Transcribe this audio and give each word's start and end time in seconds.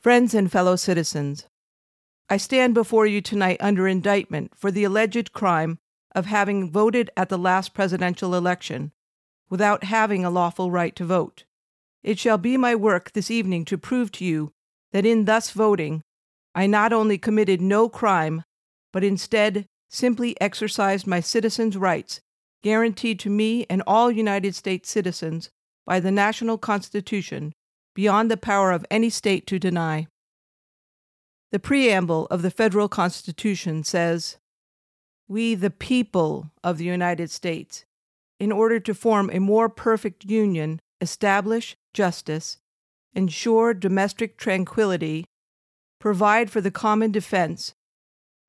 Friends 0.00 0.32
and 0.32 0.50
fellow 0.50 0.76
citizens, 0.76 1.46
I 2.30 2.38
stand 2.38 2.72
before 2.72 3.04
you 3.04 3.20
tonight 3.20 3.58
under 3.60 3.86
indictment 3.86 4.52
for 4.56 4.70
the 4.70 4.84
alleged 4.84 5.34
crime 5.34 5.78
of 6.14 6.24
having 6.24 6.70
voted 6.70 7.10
at 7.18 7.28
the 7.28 7.36
last 7.36 7.74
presidential 7.74 8.34
election 8.34 8.92
without 9.50 9.84
having 9.84 10.24
a 10.24 10.30
lawful 10.30 10.70
right 10.70 10.96
to 10.96 11.04
vote. 11.04 11.44
It 12.02 12.18
shall 12.18 12.38
be 12.38 12.56
my 12.56 12.74
work 12.74 13.12
this 13.12 13.30
evening 13.30 13.66
to 13.66 13.76
prove 13.76 14.10
to 14.12 14.24
you 14.24 14.54
that 14.92 15.04
in 15.04 15.26
thus 15.26 15.50
voting, 15.50 16.02
I 16.54 16.66
not 16.66 16.94
only 16.94 17.18
committed 17.18 17.60
no 17.60 17.90
crime, 17.90 18.44
but 18.94 19.04
instead 19.04 19.66
simply 19.90 20.34
exercised 20.40 21.06
my 21.06 21.20
citizens' 21.20 21.76
rights 21.76 22.22
guaranteed 22.62 23.20
to 23.20 23.28
me 23.28 23.66
and 23.68 23.82
all 23.86 24.10
United 24.10 24.54
States 24.54 24.88
citizens 24.88 25.50
by 25.84 26.00
the 26.00 26.10
national 26.10 26.56
Constitution 26.56 27.52
beyond 27.94 28.30
the 28.30 28.36
power 28.36 28.72
of 28.72 28.86
any 28.90 29.10
state 29.10 29.46
to 29.46 29.58
deny. 29.58 30.06
The 31.52 31.58
preamble 31.58 32.26
of 32.26 32.42
the 32.42 32.50
federal 32.50 32.88
Constitution 32.88 33.82
says, 33.82 34.38
We, 35.28 35.54
the 35.54 35.70
people 35.70 36.50
of 36.62 36.78
the 36.78 36.84
United 36.84 37.30
States, 37.30 37.84
in 38.38 38.52
order 38.52 38.80
to 38.80 38.94
form 38.94 39.30
a 39.32 39.40
more 39.40 39.68
perfect 39.68 40.24
union, 40.24 40.80
establish 41.00 41.76
justice, 41.92 42.58
ensure 43.14 43.74
domestic 43.74 44.36
tranquility, 44.36 45.24
provide 45.98 46.50
for 46.50 46.60
the 46.60 46.70
common 46.70 47.10
defense, 47.10 47.74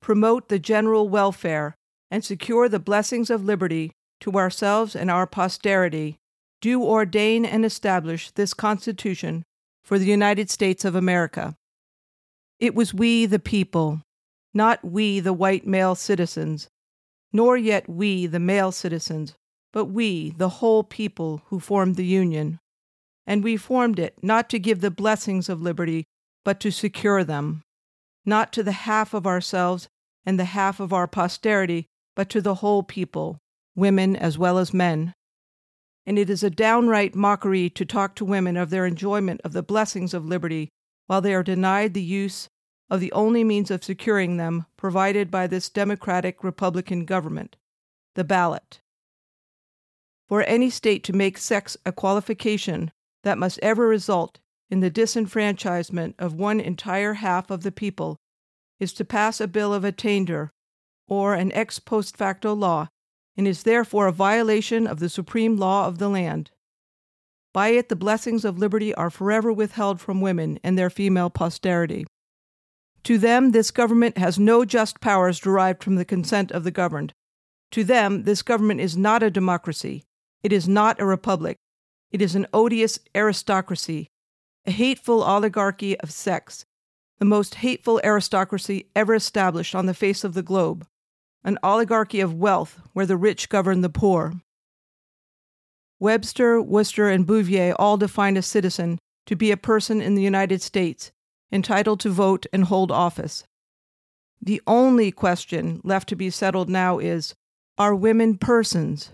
promote 0.00 0.48
the 0.48 0.58
general 0.58 1.08
welfare, 1.08 1.74
and 2.10 2.24
secure 2.24 2.68
the 2.68 2.78
blessings 2.78 3.30
of 3.30 3.44
liberty 3.44 3.90
to 4.20 4.32
ourselves 4.32 4.94
and 4.94 5.10
our 5.10 5.26
posterity, 5.26 6.18
do 6.62 6.82
ordain 6.82 7.44
and 7.44 7.64
establish 7.64 8.30
this 8.30 8.54
Constitution 8.54 9.44
for 9.84 9.98
the 9.98 10.06
United 10.06 10.48
States 10.48 10.84
of 10.84 10.94
America. 10.94 11.56
It 12.60 12.74
was 12.74 12.94
we, 12.94 13.26
the 13.26 13.40
people, 13.40 14.00
not 14.54 14.82
we, 14.84 15.18
the 15.18 15.32
white 15.32 15.66
male 15.66 15.96
citizens, 15.96 16.68
nor 17.32 17.56
yet 17.56 17.88
we, 17.88 18.26
the 18.26 18.38
male 18.38 18.70
citizens, 18.70 19.34
but 19.72 19.86
we, 19.86 20.30
the 20.30 20.48
whole 20.48 20.84
people, 20.84 21.42
who 21.46 21.58
formed 21.58 21.96
the 21.96 22.06
Union. 22.06 22.60
And 23.26 23.42
we 23.42 23.56
formed 23.56 23.98
it 23.98 24.16
not 24.22 24.48
to 24.50 24.60
give 24.60 24.80
the 24.80 24.90
blessings 24.90 25.48
of 25.48 25.60
liberty, 25.60 26.04
but 26.44 26.60
to 26.60 26.70
secure 26.70 27.24
them, 27.24 27.62
not 28.24 28.52
to 28.52 28.62
the 28.62 28.72
half 28.72 29.14
of 29.14 29.26
ourselves 29.26 29.88
and 30.24 30.38
the 30.38 30.44
half 30.44 30.78
of 30.78 30.92
our 30.92 31.08
posterity, 31.08 31.86
but 32.14 32.28
to 32.30 32.40
the 32.40 32.56
whole 32.56 32.84
people, 32.84 33.38
women 33.74 34.14
as 34.14 34.38
well 34.38 34.58
as 34.58 34.72
men. 34.72 35.14
And 36.04 36.18
it 36.18 36.28
is 36.28 36.42
a 36.42 36.50
downright 36.50 37.14
mockery 37.14 37.70
to 37.70 37.84
talk 37.84 38.14
to 38.16 38.24
women 38.24 38.56
of 38.56 38.70
their 38.70 38.86
enjoyment 38.86 39.40
of 39.44 39.52
the 39.52 39.62
blessings 39.62 40.14
of 40.14 40.26
liberty 40.26 40.68
while 41.06 41.20
they 41.20 41.34
are 41.34 41.42
denied 41.42 41.94
the 41.94 42.02
use 42.02 42.48
of 42.90 43.00
the 43.00 43.12
only 43.12 43.44
means 43.44 43.70
of 43.70 43.84
securing 43.84 44.36
them 44.36 44.66
provided 44.76 45.30
by 45.30 45.46
this 45.46 45.70
democratic 45.70 46.44
Republican 46.44 47.04
government 47.04 47.56
the 48.14 48.24
ballot. 48.24 48.80
For 50.28 50.42
any 50.42 50.70
state 50.70 51.02
to 51.04 51.12
make 51.12 51.38
sex 51.38 51.76
a 51.86 51.92
qualification 51.92 52.90
that 53.22 53.38
must 53.38 53.58
ever 53.62 53.86
result 53.86 54.40
in 54.70 54.80
the 54.80 54.90
disenfranchisement 54.90 56.14
of 56.18 56.34
one 56.34 56.60
entire 56.60 57.14
half 57.14 57.50
of 57.50 57.62
the 57.62 57.72
people 57.72 58.16
is 58.80 58.92
to 58.94 59.04
pass 59.04 59.40
a 59.40 59.48
bill 59.48 59.72
of 59.72 59.84
attainder 59.84 60.50
or 61.06 61.34
an 61.34 61.52
ex 61.52 61.78
post 61.78 62.16
facto 62.16 62.54
law 62.54 62.88
and 63.36 63.48
is 63.48 63.62
therefore 63.62 64.06
a 64.06 64.12
violation 64.12 64.86
of 64.86 64.98
the 64.98 65.08
supreme 65.08 65.56
law 65.56 65.86
of 65.86 65.98
the 65.98 66.08
land. 66.08 66.50
By 67.52 67.68
it, 67.68 67.88
the 67.88 67.96
blessings 67.96 68.44
of 68.44 68.58
liberty 68.58 68.94
are 68.94 69.10
forever 69.10 69.52
withheld 69.52 70.00
from 70.00 70.20
women 70.20 70.58
and 70.64 70.78
their 70.78 70.90
female 70.90 71.30
posterity. 71.30 72.06
To 73.04 73.18
them, 73.18 73.50
this 73.50 73.70
government 73.70 74.16
has 74.16 74.38
no 74.38 74.64
just 74.64 75.00
powers 75.00 75.38
derived 75.38 75.82
from 75.82 75.96
the 75.96 76.04
consent 76.04 76.52
of 76.52 76.64
the 76.64 76.70
governed. 76.70 77.12
To 77.72 77.84
them, 77.84 78.22
this 78.22 78.42
government 78.42 78.80
is 78.80 78.96
not 78.96 79.22
a 79.22 79.30
democracy. 79.30 80.04
It 80.42 80.52
is 80.52 80.68
not 80.68 81.00
a 81.00 81.06
republic. 81.06 81.56
It 82.10 82.22
is 82.22 82.34
an 82.34 82.46
odious 82.52 82.98
aristocracy, 83.14 84.08
a 84.66 84.70
hateful 84.70 85.22
oligarchy 85.22 85.98
of 86.00 86.10
sex, 86.10 86.64
the 87.18 87.24
most 87.24 87.56
hateful 87.56 88.00
aristocracy 88.04 88.90
ever 88.94 89.14
established 89.14 89.74
on 89.74 89.86
the 89.86 89.94
face 89.94 90.22
of 90.22 90.34
the 90.34 90.42
globe 90.42 90.86
an 91.44 91.58
oligarchy 91.62 92.20
of 92.20 92.34
wealth 92.34 92.80
where 92.92 93.06
the 93.06 93.16
rich 93.16 93.48
govern 93.48 93.80
the 93.80 93.88
poor. 93.88 94.32
Webster, 95.98 96.60
Worcester, 96.60 97.08
and 97.08 97.26
Bouvier 97.26 97.74
all 97.78 97.96
define 97.96 98.36
a 98.36 98.42
citizen 98.42 98.98
to 99.26 99.36
be 99.36 99.50
a 99.50 99.56
person 99.56 100.00
in 100.00 100.14
the 100.14 100.22
United 100.22 100.60
States 100.60 101.12
entitled 101.52 102.00
to 102.00 102.10
vote 102.10 102.46
and 102.52 102.64
hold 102.64 102.90
office. 102.90 103.44
The 104.40 104.60
only 104.66 105.12
question 105.12 105.80
left 105.84 106.08
to 106.08 106.16
be 106.16 106.30
settled 106.30 106.68
now 106.68 106.98
is 106.98 107.34
Are 107.78 107.94
women 107.94 108.36
persons? 108.36 109.12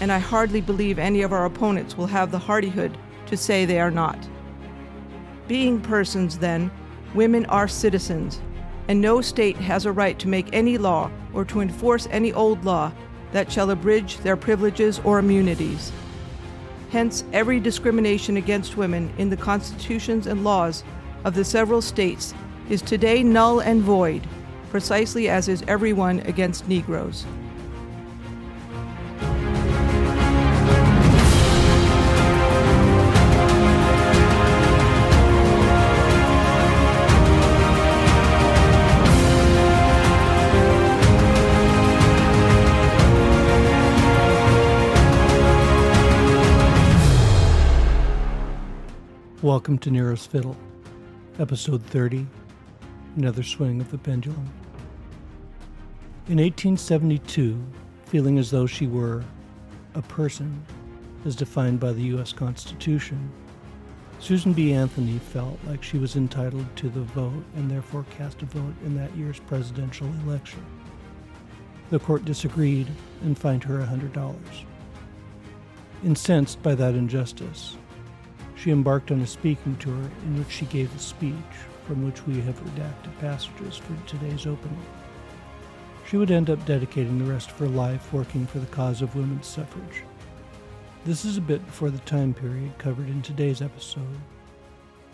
And 0.00 0.10
I 0.10 0.18
hardly 0.18 0.60
believe 0.60 0.98
any 0.98 1.22
of 1.22 1.32
our 1.32 1.44
opponents 1.44 1.96
will 1.96 2.06
have 2.06 2.30
the 2.30 2.38
hardihood 2.38 2.96
to 3.26 3.36
say 3.36 3.64
they 3.64 3.80
are 3.80 3.90
not. 3.90 4.18
Being 5.46 5.80
persons, 5.80 6.38
then, 6.38 6.70
women 7.14 7.46
are 7.46 7.68
citizens, 7.68 8.40
and 8.88 9.00
no 9.00 9.20
state 9.20 9.56
has 9.56 9.86
a 9.86 9.92
right 9.92 10.18
to 10.18 10.28
make 10.28 10.48
any 10.52 10.78
law 10.78 11.10
or 11.32 11.44
to 11.44 11.60
enforce 11.60 12.08
any 12.10 12.32
old 12.32 12.64
law 12.64 12.90
that 13.32 13.52
shall 13.52 13.70
abridge 13.70 14.16
their 14.18 14.36
privileges 14.36 15.00
or 15.04 15.18
immunities. 15.18 15.92
Hence, 16.90 17.22
every 17.34 17.60
discrimination 17.60 18.38
against 18.38 18.78
women 18.78 19.12
in 19.18 19.28
the 19.28 19.36
constitutions 19.36 20.26
and 20.26 20.42
laws 20.42 20.82
of 21.24 21.34
the 21.34 21.44
several 21.44 21.82
states 21.82 22.34
is 22.70 22.80
today 22.80 23.22
null 23.22 23.60
and 23.60 23.82
void, 23.82 24.26
precisely 24.70 25.28
as 25.28 25.48
is 25.48 25.62
every 25.68 25.92
one 25.92 26.20
against 26.20 26.66
Negroes. 26.66 27.26
Welcome 49.58 49.78
to 49.78 49.90
Nero's 49.90 50.24
Fiddle, 50.24 50.56
Episode 51.40 51.82
30 51.82 52.28
Another 53.16 53.42
Swing 53.42 53.80
of 53.80 53.90
the 53.90 53.98
Pendulum. 53.98 54.48
In 56.28 56.38
1872, 56.38 57.60
feeling 58.04 58.38
as 58.38 58.52
though 58.52 58.66
she 58.66 58.86
were 58.86 59.24
a 59.96 60.02
person, 60.02 60.64
as 61.24 61.34
defined 61.34 61.80
by 61.80 61.90
the 61.90 62.02
U.S. 62.02 62.32
Constitution, 62.32 63.32
Susan 64.20 64.52
B. 64.52 64.72
Anthony 64.74 65.18
felt 65.18 65.58
like 65.66 65.82
she 65.82 65.98
was 65.98 66.14
entitled 66.14 66.66
to 66.76 66.88
the 66.88 67.00
vote 67.00 67.44
and 67.56 67.68
therefore 67.68 68.06
cast 68.16 68.42
a 68.42 68.46
vote 68.46 68.74
in 68.84 68.94
that 68.94 69.12
year's 69.16 69.40
presidential 69.40 70.06
election. 70.24 70.64
The 71.90 71.98
court 71.98 72.24
disagreed 72.24 72.86
and 73.22 73.36
fined 73.36 73.64
her 73.64 73.80
$100. 73.80 74.36
Incensed 76.04 76.62
by 76.62 76.76
that 76.76 76.94
injustice, 76.94 77.76
she 78.58 78.70
embarked 78.70 79.10
on 79.10 79.20
a 79.20 79.26
speaking 79.26 79.76
tour 79.76 80.10
in 80.24 80.38
which 80.38 80.50
she 80.50 80.66
gave 80.66 80.94
a 80.94 80.98
speech 80.98 81.34
from 81.86 82.04
which 82.04 82.26
we 82.26 82.40
have 82.40 82.62
redacted 82.64 83.16
passages 83.20 83.76
for 83.76 83.96
today's 84.06 84.46
opening. 84.46 84.84
She 86.06 86.16
would 86.16 86.30
end 86.30 86.50
up 86.50 86.64
dedicating 86.66 87.18
the 87.18 87.30
rest 87.30 87.50
of 87.50 87.58
her 87.58 87.68
life 87.68 88.12
working 88.12 88.46
for 88.46 88.58
the 88.58 88.66
cause 88.66 89.00
of 89.00 89.14
women's 89.14 89.46
suffrage. 89.46 90.02
This 91.04 91.24
is 91.24 91.36
a 91.36 91.42
bit 91.42 91.64
before 91.66 91.90
the 91.90 91.98
time 91.98 92.34
period 92.34 92.76
covered 92.78 93.08
in 93.08 93.22
today's 93.22 93.62
episode, 93.62 94.18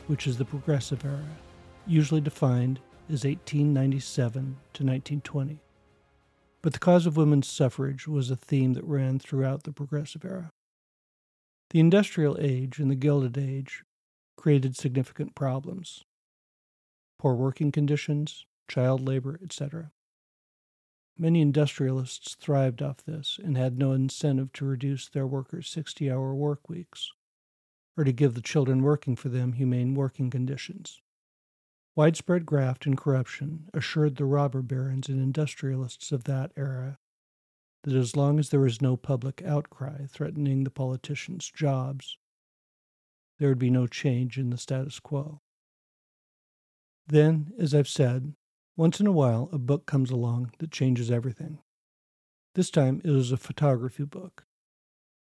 which 0.07 0.27
is 0.27 0.39
the 0.39 0.45
Progressive 0.45 1.05
Era, 1.05 1.37
usually 1.87 2.21
defined 2.21 2.81
as 3.09 3.25
1897 3.25 4.33
to 4.33 4.49
1920. 4.85 5.61
But 6.63 6.73
the 6.73 6.79
cause 6.79 7.05
of 7.07 7.17
women's 7.19 7.47
suffrage 7.47 8.09
was 8.09 8.31
a 8.31 8.37
theme 8.37 8.73
that 8.73 8.85
ran 8.85 9.19
throughout 9.19 9.65
the 9.65 9.73
Progressive 9.73 10.25
Era. 10.25 10.51
The 11.71 11.81
Industrial 11.81 12.37
Age 12.39 12.79
and 12.79 12.91
the 12.91 12.95
Gilded 12.95 13.37
Age 13.37 13.83
created 14.37 14.77
significant 14.77 15.35
problems 15.35 16.05
poor 17.19 17.35
working 17.35 17.73
conditions, 17.73 18.45
child 18.69 19.01
labor, 19.01 19.41
etc. 19.43 19.91
Many 21.17 21.41
industrialists 21.41 22.35
thrived 22.35 22.83
off 22.83 22.99
this 23.05 23.39
and 23.43 23.57
had 23.57 23.79
no 23.79 23.93
incentive 23.93 24.53
to 24.55 24.67
reduce 24.67 25.09
their 25.09 25.27
workers' 25.27 25.71
60 25.71 26.11
hour 26.11 26.35
work 26.35 26.69
weeks 26.69 27.13
or 27.97 28.05
to 28.05 28.13
give 28.13 28.35
the 28.35 28.43
children 28.43 28.83
working 28.83 29.15
for 29.17 29.29
them 29.29 29.53
humane 29.53 29.95
working 29.95 30.29
conditions. 30.29 31.01
Widespread 31.97 32.45
graft 32.45 32.87
and 32.87 32.99
corruption 32.99 33.71
assured 33.73 34.17
the 34.17 34.25
robber 34.25 34.63
barons 34.63 35.09
and 35.09 35.21
industrialists 35.21 36.11
of 36.11 36.25
that 36.25 36.51
era 36.57 36.99
that 37.85 37.95
as 37.95 38.17
long 38.17 38.39
as 38.39 38.51
there 38.51 38.61
was 38.61 38.83
no 38.83 38.97
public 38.97 39.43
outcry 39.47 40.07
threatening 40.07 40.65
the 40.65 40.71
politicians' 40.71 41.51
jobs, 41.55 42.19
there 43.39 43.49
would 43.49 43.59
be 43.59 43.71
no 43.71 43.87
change 43.87 44.39
in 44.39 44.51
the 44.51 44.59
status 44.59 44.99
quo. 45.01 45.41
Then, 47.07 47.53
as 47.59 47.75
I've 47.75 47.89
said, 47.89 48.35
once 48.77 49.01
in 49.01 49.07
a 49.07 49.13
while 49.13 49.49
a 49.53 49.59
book 49.59 49.87
comes 49.87 50.11
along 50.11 50.53
that 50.59 50.71
changes 50.71 51.11
everything. 51.11 51.59
This 52.55 52.71
time 52.71 53.01
it 53.05 53.11
was 53.11 53.33
a 53.33 53.37
photography 53.37 54.05
book. 54.05 54.47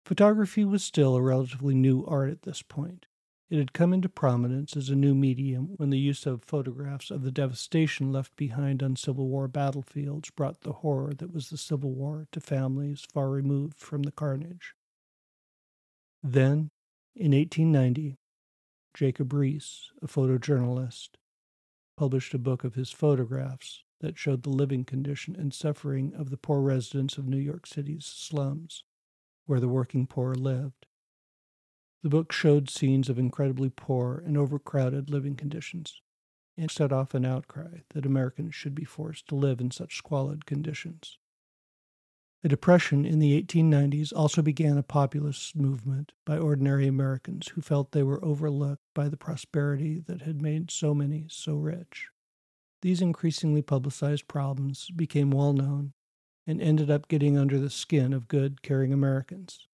Photography 0.04 0.64
was 0.64 0.82
still 0.82 1.14
a 1.14 1.22
relatively 1.22 1.74
new 1.74 2.04
art 2.06 2.30
at 2.30 2.42
this 2.42 2.62
point. 2.62 3.06
It 3.50 3.58
had 3.58 3.72
come 3.72 3.92
into 3.92 4.08
prominence 4.08 4.76
as 4.76 4.90
a 4.90 4.94
new 4.94 5.12
medium 5.12 5.74
when 5.76 5.90
the 5.90 5.98
use 5.98 6.24
of 6.24 6.44
photographs 6.44 7.10
of 7.10 7.22
the 7.22 7.32
devastation 7.32 8.12
left 8.12 8.36
behind 8.36 8.80
on 8.80 8.94
Civil 8.94 9.26
War 9.26 9.48
battlefields 9.48 10.30
brought 10.30 10.60
the 10.60 10.74
horror 10.74 11.12
that 11.14 11.32
was 11.32 11.50
the 11.50 11.56
Civil 11.58 11.90
War 11.90 12.28
to 12.30 12.40
families 12.40 13.04
far 13.12 13.28
removed 13.28 13.76
from 13.76 14.04
the 14.04 14.12
carnage. 14.12 14.76
Then, 16.22 16.70
in 17.16 17.32
1890, 17.32 18.18
Jacob 18.94 19.30
Riis, 19.30 19.86
a 20.00 20.06
photojournalist, 20.06 21.16
published 21.96 22.32
a 22.34 22.38
book 22.38 22.62
of 22.62 22.76
his 22.76 22.92
photographs 22.92 23.82
that 23.98 24.16
showed 24.16 24.44
the 24.44 24.50
living 24.50 24.84
condition 24.84 25.34
and 25.34 25.52
suffering 25.52 26.14
of 26.14 26.30
the 26.30 26.36
poor 26.36 26.60
residents 26.60 27.18
of 27.18 27.26
New 27.26 27.36
York 27.36 27.66
City's 27.66 28.06
slums, 28.06 28.84
where 29.46 29.58
the 29.58 29.68
working 29.68 30.06
poor 30.06 30.34
lived. 30.34 30.86
The 32.02 32.08
book 32.08 32.32
showed 32.32 32.70
scenes 32.70 33.08
of 33.08 33.18
incredibly 33.18 33.70
poor 33.70 34.22
and 34.24 34.36
overcrowded 34.36 35.10
living 35.10 35.36
conditions 35.36 36.00
and 36.56 36.70
set 36.70 36.92
off 36.92 37.14
an 37.14 37.24
outcry 37.24 37.80
that 37.90 38.06
Americans 38.06 38.54
should 38.54 38.74
be 38.74 38.84
forced 38.84 39.26
to 39.28 39.34
live 39.34 39.60
in 39.60 39.70
such 39.70 39.96
squalid 39.96 40.46
conditions. 40.46 41.18
A 42.42 42.48
depression 42.48 43.04
in 43.04 43.18
the 43.18 43.42
1890s 43.42 44.14
also 44.16 44.40
began 44.40 44.78
a 44.78 44.82
populist 44.82 45.54
movement 45.54 46.12
by 46.24 46.38
ordinary 46.38 46.86
Americans 46.86 47.48
who 47.48 47.60
felt 47.60 47.92
they 47.92 48.02
were 48.02 48.24
overlooked 48.24 48.82
by 48.94 49.10
the 49.10 49.18
prosperity 49.18 49.98
that 50.06 50.22
had 50.22 50.40
made 50.40 50.70
so 50.70 50.94
many 50.94 51.26
so 51.28 51.56
rich. 51.56 52.08
These 52.80 53.02
increasingly 53.02 53.60
publicized 53.60 54.26
problems 54.26 54.88
became 54.96 55.30
well 55.30 55.52
known 55.52 55.92
and 56.46 56.62
ended 56.62 56.90
up 56.90 57.08
getting 57.08 57.36
under 57.36 57.58
the 57.58 57.68
skin 57.68 58.14
of 58.14 58.26
good, 58.26 58.62
caring 58.62 58.90
Americans. 58.90 59.68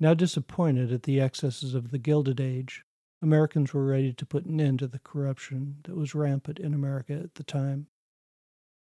Now 0.00 0.14
disappointed 0.14 0.92
at 0.92 1.04
the 1.04 1.20
excesses 1.20 1.74
of 1.74 1.90
the 1.90 1.98
Gilded 1.98 2.40
Age, 2.40 2.84
Americans 3.22 3.72
were 3.72 3.86
ready 3.86 4.12
to 4.12 4.26
put 4.26 4.44
an 4.44 4.60
end 4.60 4.80
to 4.80 4.86
the 4.86 4.98
corruption 4.98 5.78
that 5.84 5.96
was 5.96 6.14
rampant 6.14 6.58
in 6.58 6.74
America 6.74 7.14
at 7.14 7.36
the 7.36 7.44
time. 7.44 7.86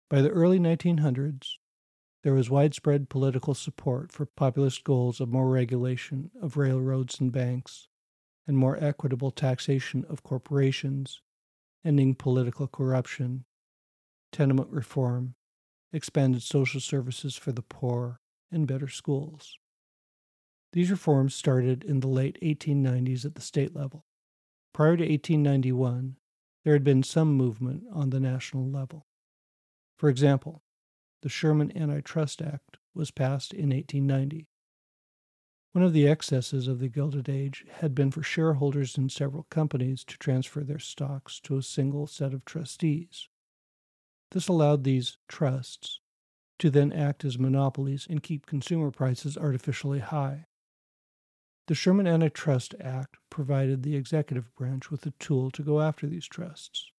By 0.09 0.21
the 0.21 0.29
early 0.29 0.57
1900s, 0.57 1.57
there 2.23 2.33
was 2.33 2.49
widespread 2.49 3.09
political 3.09 3.53
support 3.53 4.11
for 4.11 4.25
populist 4.25 4.83
goals 4.83 5.19
of 5.19 5.29
more 5.29 5.49
regulation 5.49 6.31
of 6.41 6.57
railroads 6.57 7.19
and 7.19 7.31
banks, 7.31 7.87
and 8.47 8.57
more 8.57 8.83
equitable 8.83 9.31
taxation 9.31 10.05
of 10.09 10.23
corporations, 10.23 11.21
ending 11.83 12.15
political 12.15 12.67
corruption, 12.67 13.45
tenement 14.31 14.71
reform, 14.71 15.35
expanded 15.93 16.41
social 16.41 16.79
services 16.79 17.35
for 17.35 17.51
the 17.51 17.61
poor, 17.61 18.21
and 18.51 18.65
better 18.65 18.87
schools. 18.87 19.59
These 20.75 20.91
reforms 20.91 21.33
started 21.33 21.85
in 21.85 22.01
the 22.01 22.09
late 22.09 22.37
1890s 22.41 23.23
at 23.23 23.35
the 23.35 23.41
state 23.41 23.73
level. 23.73 24.03
Prior 24.73 24.97
to 24.97 25.03
1891, 25.03 26.17
there 26.65 26.73
had 26.73 26.83
been 26.83 27.01
some 27.01 27.33
movement 27.33 27.85
on 27.93 28.09
the 28.09 28.19
national 28.19 28.69
level. 28.69 29.07
For 29.97 30.09
example, 30.09 30.63
the 31.21 31.29
Sherman 31.29 31.71
Antitrust 31.77 32.41
Act 32.41 32.75
was 32.93 33.09
passed 33.09 33.53
in 33.53 33.69
1890. 33.69 34.49
One 35.71 35.85
of 35.85 35.93
the 35.93 36.09
excesses 36.09 36.67
of 36.67 36.79
the 36.79 36.89
Gilded 36.89 37.29
Age 37.29 37.63
had 37.75 37.95
been 37.95 38.11
for 38.11 38.21
shareholders 38.21 38.97
in 38.97 39.07
several 39.07 39.47
companies 39.49 40.03
to 40.03 40.17
transfer 40.17 40.59
their 40.59 40.77
stocks 40.77 41.39
to 41.45 41.55
a 41.55 41.63
single 41.63 42.05
set 42.05 42.33
of 42.33 42.43
trustees. 42.43 43.29
This 44.31 44.49
allowed 44.49 44.83
these 44.83 45.19
trusts 45.29 46.01
to 46.59 46.69
then 46.69 46.91
act 46.91 47.23
as 47.23 47.39
monopolies 47.39 48.05
and 48.09 48.21
keep 48.21 48.45
consumer 48.45 48.91
prices 48.91 49.37
artificially 49.37 49.99
high. 49.99 50.47
The 51.67 51.75
Sherman 51.75 52.05
Antitrust 52.05 52.75
Act 52.79 53.17
provided 53.31 53.81
the 53.81 53.95
executive 53.95 54.53
branch 54.55 54.91
with 54.91 55.03
a 55.07 55.11
tool 55.11 55.49
to 55.51 55.63
go 55.63 55.81
after 55.81 56.05
these 56.05 56.27
trusts. 56.27 56.91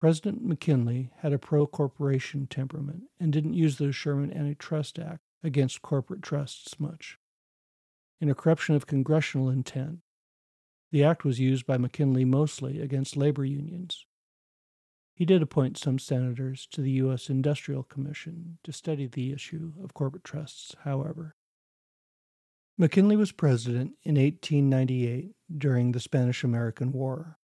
President 0.00 0.44
McKinley 0.44 1.12
had 1.18 1.32
a 1.32 1.38
pro 1.38 1.68
corporation 1.68 2.48
temperament 2.48 3.04
and 3.20 3.32
didn't 3.32 3.54
use 3.54 3.76
the 3.76 3.92
Sherman 3.92 4.32
Antitrust 4.32 4.98
Act 4.98 5.22
against 5.42 5.82
corporate 5.82 6.22
trusts 6.22 6.80
much. 6.80 7.16
In 8.20 8.28
a 8.28 8.34
corruption 8.34 8.74
of 8.74 8.88
congressional 8.88 9.48
intent, 9.48 10.00
the 10.90 11.04
act 11.04 11.24
was 11.24 11.38
used 11.38 11.64
by 11.64 11.78
McKinley 11.78 12.24
mostly 12.24 12.80
against 12.80 13.16
labor 13.16 13.44
unions. 13.44 14.04
He 15.14 15.24
did 15.24 15.42
appoint 15.42 15.78
some 15.78 15.98
senators 15.98 16.66
to 16.72 16.80
the 16.80 16.92
U.S. 16.92 17.30
Industrial 17.30 17.84
Commission 17.84 18.58
to 18.64 18.72
study 18.72 19.06
the 19.06 19.32
issue 19.32 19.74
of 19.82 19.94
corporate 19.94 20.24
trusts, 20.24 20.74
however. 20.82 21.36
McKinley 22.78 23.16
was 23.16 23.32
president 23.32 23.94
in 24.02 24.16
1898 24.16 25.32
during 25.56 25.92
the 25.92 26.00
Spanish 26.00 26.44
American 26.44 26.92
War 26.92 27.38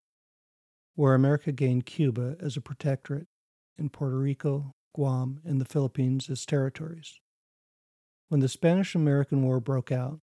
where 0.94 1.14
America 1.14 1.52
gained 1.52 1.86
Cuba 1.86 2.36
as 2.40 2.56
a 2.56 2.60
protectorate 2.60 3.26
and 3.78 3.92
Puerto 3.92 4.18
Rico, 4.18 4.74
Guam, 4.94 5.40
and 5.44 5.60
the 5.60 5.64
Philippines 5.64 6.28
as 6.28 6.44
territories. 6.44 7.20
When 8.28 8.40
the 8.40 8.48
Spanish 8.48 8.94
American 8.94 9.42
War 9.42 9.60
broke 9.60 9.90
out, 9.90 10.20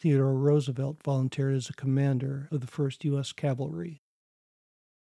Theodore 0.00 0.34
Roosevelt 0.34 1.02
volunteered 1.02 1.54
as 1.54 1.68
a 1.68 1.74
commander 1.74 2.48
of 2.50 2.60
the 2.60 2.66
1st 2.66 3.04
U.S. 3.04 3.32
Cavalry. 3.32 4.02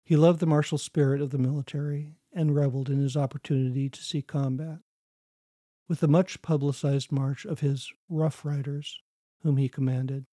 He 0.03 0.15
loved 0.15 0.39
the 0.39 0.45
martial 0.45 0.77
spirit 0.77 1.21
of 1.21 1.31
the 1.31 1.37
military 1.37 2.15
and 2.33 2.55
reveled 2.55 2.89
in 2.89 2.99
his 2.99 3.17
opportunity 3.17 3.89
to 3.89 4.03
see 4.03 4.21
combat. 4.21 4.79
With 5.87 5.99
the 5.99 6.07
much 6.07 6.41
publicized 6.41 7.11
march 7.11 7.45
of 7.45 7.59
his 7.59 7.91
Rough 8.09 8.43
Riders, 8.43 8.99
whom 9.43 9.57
he 9.57 9.69
commanded, 9.69 10.25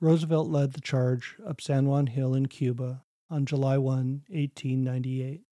Roosevelt 0.00 0.48
led 0.48 0.72
the 0.72 0.80
charge 0.80 1.36
up 1.46 1.60
San 1.60 1.86
Juan 1.86 2.08
Hill 2.08 2.34
in 2.34 2.46
Cuba 2.46 3.04
on 3.30 3.46
July 3.46 3.78
1, 3.78 4.24
1898, 4.28 5.42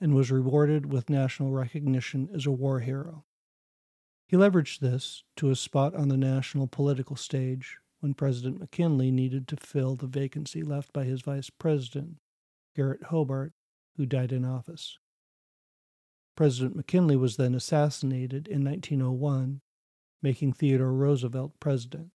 and 0.00 0.14
was 0.14 0.30
rewarded 0.30 0.92
with 0.92 1.10
national 1.10 1.50
recognition 1.50 2.28
as 2.32 2.46
a 2.46 2.52
war 2.52 2.80
hero. 2.80 3.24
He 4.26 4.36
leveraged 4.36 4.80
this 4.80 5.24
to 5.36 5.50
a 5.50 5.56
spot 5.56 5.94
on 5.94 6.08
the 6.08 6.16
national 6.16 6.66
political 6.66 7.16
stage 7.16 7.78
when 8.00 8.14
President 8.14 8.60
McKinley 8.60 9.10
needed 9.10 9.48
to 9.48 9.56
fill 9.56 9.96
the 9.96 10.06
vacancy 10.06 10.62
left 10.62 10.92
by 10.92 11.04
his 11.04 11.22
vice 11.22 11.50
president, 11.50 12.16
Garrett 12.76 13.04
Hobart, 13.04 13.52
who 13.96 14.06
died 14.06 14.32
in 14.32 14.44
office. 14.44 14.98
President 16.36 16.76
McKinley 16.76 17.16
was 17.16 17.36
then 17.36 17.54
assassinated 17.54 18.46
in 18.48 18.64
1901, 18.64 19.60
making 20.24 20.54
Theodore 20.54 20.94
Roosevelt 20.94 21.52
president. 21.60 22.08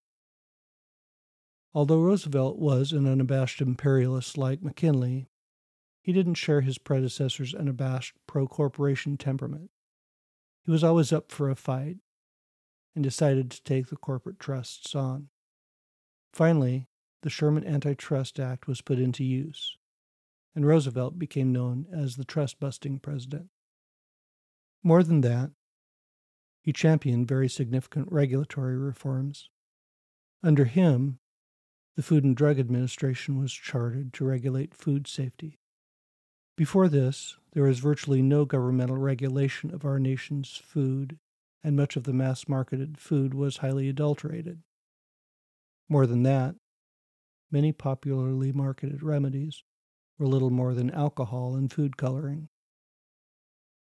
Although 1.76 2.02
Roosevelt 2.02 2.58
was 2.58 2.92
an 2.92 3.08
unabashed 3.08 3.62
imperialist 3.62 4.36
like 4.36 4.64
McKinley, 4.64 5.30
he 6.02 6.12
didn't 6.12 6.34
share 6.34 6.62
his 6.62 6.80
predecessor's 6.80 7.54
unabashed 7.54 8.16
pro 8.26 8.48
corporation 8.48 9.16
temperament. 9.16 9.70
He 10.66 10.72
was 10.72 10.84
always 10.84 11.14
up 11.14 11.32
for 11.32 11.52
a 11.52 11.56
fight 11.56 11.98
and 12.96 13.04
decided 13.04 13.52
to 13.52 13.64
take 13.64 13.88
the 13.88 13.96
corporate 13.96 14.40
trusts 14.40 14.96
on. 14.96 15.30
Finally, 16.34 16.88
the 17.22 17.30
Sherman 17.30 17.66
Antitrust 17.66 18.40
Act 18.40 18.68
was 18.68 18.82
put 18.82 18.98
into 18.98 19.24
use, 19.24 19.78
and 20.56 20.66
Roosevelt 20.66 21.20
became 21.20 21.52
known 21.52 21.86
as 21.94 22.16
the 22.16 22.26
trust 22.26 22.60
busting 22.60 22.98
president. 22.98 23.50
More 24.82 25.04
than 25.04 25.22
that, 25.22 25.52
he 26.62 26.74
championed 26.74 27.28
very 27.28 27.50
significant 27.50 28.12
regulatory 28.12 28.78
reforms. 28.78 29.50
Under 30.44 30.66
him, 30.66 31.20
the 31.96 32.04
Food 32.04 32.24
and 32.24 32.36
Drug 32.36 32.60
Administration 32.60 33.40
was 33.40 33.52
chartered 33.52 34.14
to 34.14 34.26
regulate 34.26 34.74
food 34.74 35.08
safety. 35.08 35.60
Before 36.56 36.88
this, 36.88 37.38
there 37.54 37.64
was 37.64 37.80
virtually 37.80 38.22
no 38.22 38.46
governmental 38.46 38.98
regulation 38.98 39.74
of 39.74 39.86
our 39.86 40.00
nation's 40.00 40.58
food, 40.58 41.18
and 41.64 41.76
much 41.76 41.96
of 41.96 42.04
the 42.04 42.14
mass 42.14 42.48
marketed 42.48 42.98
food 42.98 43.34
was 43.34 43.58
highly 43.58 43.90
adulterated. 43.90 44.62
More 45.88 46.06
than 46.06 46.24
that, 46.24 46.56
many 47.52 47.72
popularly 47.72 48.52
marketed 48.52 49.02
remedies 49.02 49.64
were 50.18 50.28
little 50.28 50.50
more 50.50 50.74
than 50.74 50.92
alcohol 50.92 51.56
and 51.56 51.72
food 51.72 51.98
coloring. 51.98 52.50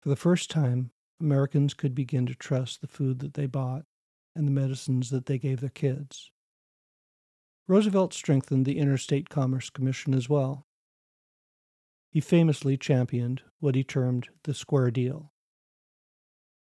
For 0.00 0.08
the 0.08 0.16
first 0.16 0.50
time, 0.50 0.90
Americans 1.20 1.74
could 1.74 1.94
begin 1.94 2.26
to 2.26 2.34
trust 2.34 2.80
the 2.80 2.86
food 2.86 3.20
that 3.20 3.34
they 3.34 3.46
bought 3.46 3.84
and 4.34 4.46
the 4.46 4.52
medicines 4.52 5.10
that 5.10 5.26
they 5.26 5.38
gave 5.38 5.60
their 5.60 5.70
kids. 5.70 6.30
Roosevelt 7.66 8.14
strengthened 8.14 8.64
the 8.64 8.78
Interstate 8.78 9.28
Commerce 9.28 9.70
Commission 9.70 10.14
as 10.14 10.28
well. 10.28 10.66
He 12.10 12.20
famously 12.20 12.76
championed 12.76 13.42
what 13.58 13.74
he 13.74 13.82
termed 13.82 14.28
the 14.44 14.54
square 14.54 14.90
deal. 14.90 15.32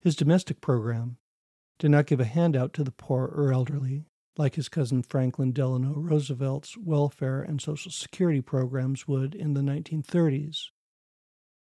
His 0.02 0.16
domestic 0.16 0.62
program 0.62 1.18
did 1.80 1.92
not 1.92 2.08
give 2.08 2.20
a 2.20 2.26
handout 2.26 2.74
to 2.74 2.84
the 2.84 2.92
poor 2.92 3.26
or 3.26 3.52
elderly, 3.52 4.06
like 4.38 4.56
his 4.56 4.70
cousin 4.70 5.04
Franklin 5.04 5.52
Delano 5.52 5.94
Roosevelt's 5.94 6.78
welfare 6.78 7.42
and 7.42 7.62
Social 7.62 7.92
Security 7.92 8.42
programs 8.42 9.08
would 9.08 9.36
in 9.36 9.54
the 9.54 9.62
1930s, 9.62 10.70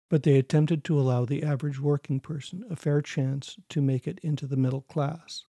but 0.10 0.24
they 0.24 0.38
attempted 0.38 0.84
to 0.84 1.00
allow 1.00 1.26
the 1.26 1.44
average 1.44 1.80
working 1.80 2.20
person 2.20 2.64
a 2.70 2.76
fair 2.76 3.02
chance 3.02 3.58
to 3.70 3.82
make 3.82 4.08
it 4.08 4.20
into 4.20 4.46
the 4.46 4.58
middle 4.58 4.82
class, 4.82 5.46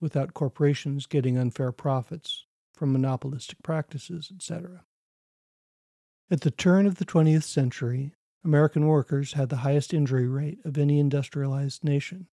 without 0.00 0.34
corporations 0.34 1.06
getting 1.06 1.36
unfair 1.36 1.72
profits 1.72 2.44
from 2.72 2.92
monopolistic 2.92 3.62
practices, 3.62 4.30
etc. 4.34 4.84
At 6.30 6.42
the 6.42 6.50
turn 6.50 6.86
of 6.86 6.96
the 6.96 7.04
20th 7.04 7.42
century, 7.44 8.12
American 8.44 8.86
workers 8.86 9.32
had 9.32 9.48
the 9.48 9.56
highest 9.58 9.92
injury 9.92 10.28
rate 10.28 10.58
of 10.64 10.78
any 10.78 11.00
industrialized 11.00 11.82
nation. 11.82 12.28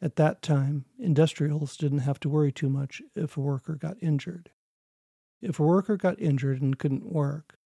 At 0.00 0.16
that 0.16 0.42
time, 0.42 0.86
industrials 0.98 1.76
didn't 1.76 2.00
have 2.00 2.18
to 2.20 2.28
worry 2.28 2.50
too 2.50 2.68
much 2.68 3.00
if 3.14 3.36
a 3.36 3.40
worker 3.40 3.76
got 3.76 4.02
injured. 4.02 4.50
If 5.40 5.60
a 5.60 5.64
worker 5.64 5.96
got 5.96 6.20
injured 6.20 6.60
and 6.60 6.76
couldn't 6.76 7.12
work, 7.12 7.56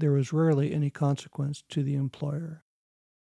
there 0.00 0.12
was 0.12 0.32
rarely 0.32 0.72
any 0.72 0.90
consequence 0.90 1.62
to 1.68 1.82
the 1.82 1.94
employer, 1.94 2.64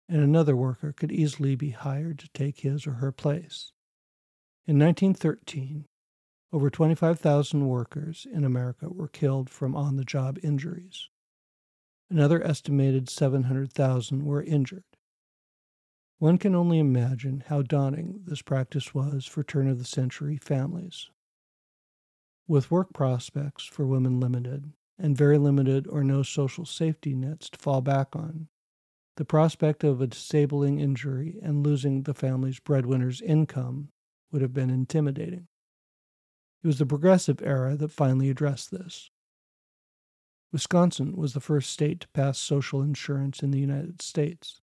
and 0.08 0.22
another 0.22 0.56
worker 0.56 0.94
could 0.94 1.12
easily 1.12 1.56
be 1.56 1.72
hired 1.72 2.20
to 2.20 2.30
take 2.34 2.60
his 2.60 2.86
or 2.86 2.94
her 2.94 3.12
place. 3.12 3.72
In 4.66 4.78
1913, 4.78 5.86
over 6.54 6.70
25,000 6.70 7.68
workers 7.68 8.28
in 8.32 8.44
America 8.44 8.90
were 8.90 9.08
killed 9.08 9.50
from 9.50 9.76
on 9.76 9.96
the 9.96 10.06
job 10.06 10.38
injuries. 10.44 11.10
Another 12.10 12.46
estimated 12.46 13.10
700,000 13.10 14.24
were 14.24 14.44
injured. 14.44 14.84
One 16.20 16.38
can 16.38 16.56
only 16.56 16.80
imagine 16.80 17.44
how 17.48 17.62
daunting 17.62 18.22
this 18.26 18.42
practice 18.42 18.94
was 18.94 19.26
for 19.26 19.44
turn 19.44 19.68
of 19.68 19.78
the 19.78 19.86
century 19.86 20.38
families. 20.38 21.10
With 22.48 22.72
work 22.72 22.94
prospects 22.94 23.66
for 23.66 23.86
women 23.86 24.20
limited, 24.20 24.72
and 25.00 25.18
very 25.18 25.38
limited 25.38 25.88
or 25.88 26.04
no 26.04 26.24
social 26.24 26.66
safety 26.66 27.14
nets 27.14 27.50
to 27.50 27.60
fall 27.60 27.82
back 27.82 28.16
on, 28.16 28.48
the 29.18 29.26
prospect 29.26 29.84
of 29.84 30.00
a 30.00 30.08
disabling 30.08 30.80
injury 30.80 31.40
and 31.42 31.66
losing 31.66 32.04
the 32.04 32.14
family's 32.14 32.60
breadwinner's 32.60 33.22
income 33.22 33.90
would 34.32 34.42
have 34.42 34.54
been 34.54 34.70
intimidating. 34.70 35.48
It 36.64 36.68
was 36.68 36.80
the 36.80 36.86
progressive 36.86 37.42
era 37.42 37.76
that 37.78 37.92
finally 37.92 38.30
addressed 38.30 38.72
this. 38.72 39.10
Wisconsin 40.52 41.16
was 41.16 41.34
the 41.34 41.40
first 41.40 41.72
state 41.72 42.00
to 42.02 42.08
pass 42.10 42.40
social 42.40 42.82
insurance 42.82 43.42
in 43.42 43.52
the 43.52 43.60
United 43.60 44.02
States. 44.02 44.62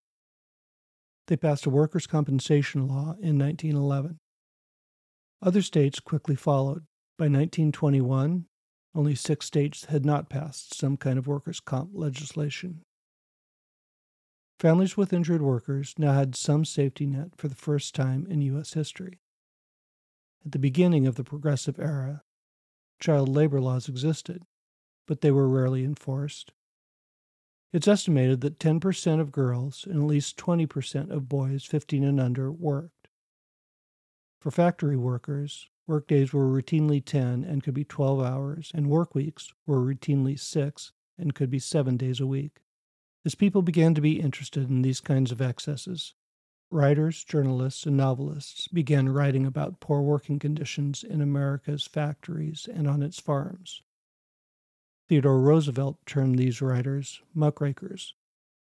They 1.26 1.36
passed 1.36 1.66
a 1.66 1.70
workers' 1.70 2.06
compensation 2.06 2.86
law 2.86 3.16
in 3.20 3.38
1911. 3.38 4.18
Other 5.42 5.62
states 5.62 6.00
quickly 6.00 6.36
followed. 6.36 6.84
By 7.16 7.26
1921, 7.26 8.46
only 8.94 9.14
six 9.14 9.46
states 9.46 9.86
had 9.86 10.04
not 10.04 10.28
passed 10.28 10.74
some 10.74 10.96
kind 10.96 11.18
of 11.18 11.26
workers' 11.26 11.60
comp 11.60 11.90
legislation. 11.92 12.82
Families 14.60 14.96
with 14.96 15.12
injured 15.12 15.42
workers 15.42 15.94
now 15.98 16.12
had 16.12 16.36
some 16.36 16.64
safety 16.64 17.06
net 17.06 17.30
for 17.36 17.48
the 17.48 17.56
first 17.56 17.94
time 17.94 18.26
in 18.30 18.40
U.S. 18.42 18.74
history. 18.74 19.18
At 20.44 20.52
the 20.52 20.58
beginning 20.58 21.06
of 21.06 21.16
the 21.16 21.24
progressive 21.24 21.78
era, 21.80 22.22
child 23.00 23.28
labor 23.28 23.60
laws 23.60 23.88
existed, 23.88 24.42
but 25.06 25.20
they 25.20 25.30
were 25.30 25.48
rarely 25.48 25.84
enforced. 25.84 26.52
It's 27.72 27.88
estimated 27.88 28.40
that 28.42 28.60
10% 28.60 29.20
of 29.20 29.32
girls 29.32 29.84
and 29.88 29.96
at 29.96 30.06
least 30.06 30.36
20% 30.36 31.10
of 31.10 31.28
boys 31.28 31.64
15 31.64 32.04
and 32.04 32.20
under 32.20 32.52
worked. 32.52 33.08
For 34.40 34.52
factory 34.52 34.96
workers, 34.96 35.68
workdays 35.86 36.32
were 36.32 36.46
routinely 36.46 37.04
10 37.04 37.44
and 37.44 37.62
could 37.62 37.74
be 37.74 37.84
12 37.84 38.20
hours, 38.20 38.70
and 38.74 38.88
work 38.88 39.14
weeks 39.14 39.52
were 39.66 39.80
routinely 39.80 40.38
6 40.38 40.92
and 41.18 41.34
could 41.34 41.50
be 41.50 41.58
7 41.58 41.96
days 41.96 42.20
a 42.20 42.26
week. 42.26 42.60
As 43.24 43.34
people 43.34 43.62
began 43.62 43.94
to 43.94 44.00
be 44.00 44.20
interested 44.20 44.68
in 44.68 44.82
these 44.82 45.00
kinds 45.00 45.32
of 45.32 45.40
excesses, 45.40 46.14
writers, 46.70 47.24
journalists, 47.24 47.86
and 47.86 47.96
novelists 47.96 48.68
began 48.68 49.08
writing 49.08 49.46
about 49.46 49.80
poor 49.80 50.02
working 50.02 50.38
conditions 50.38 51.04
in 51.04 51.20
America's 51.20 51.86
factories 51.86 52.68
and 52.72 52.88
on 52.88 53.02
its 53.02 53.20
farms. 53.20 53.82
Theodore 55.08 55.40
Roosevelt 55.40 55.98
termed 56.06 56.38
these 56.38 56.60
writers 56.60 57.20
muckrakers, 57.34 58.14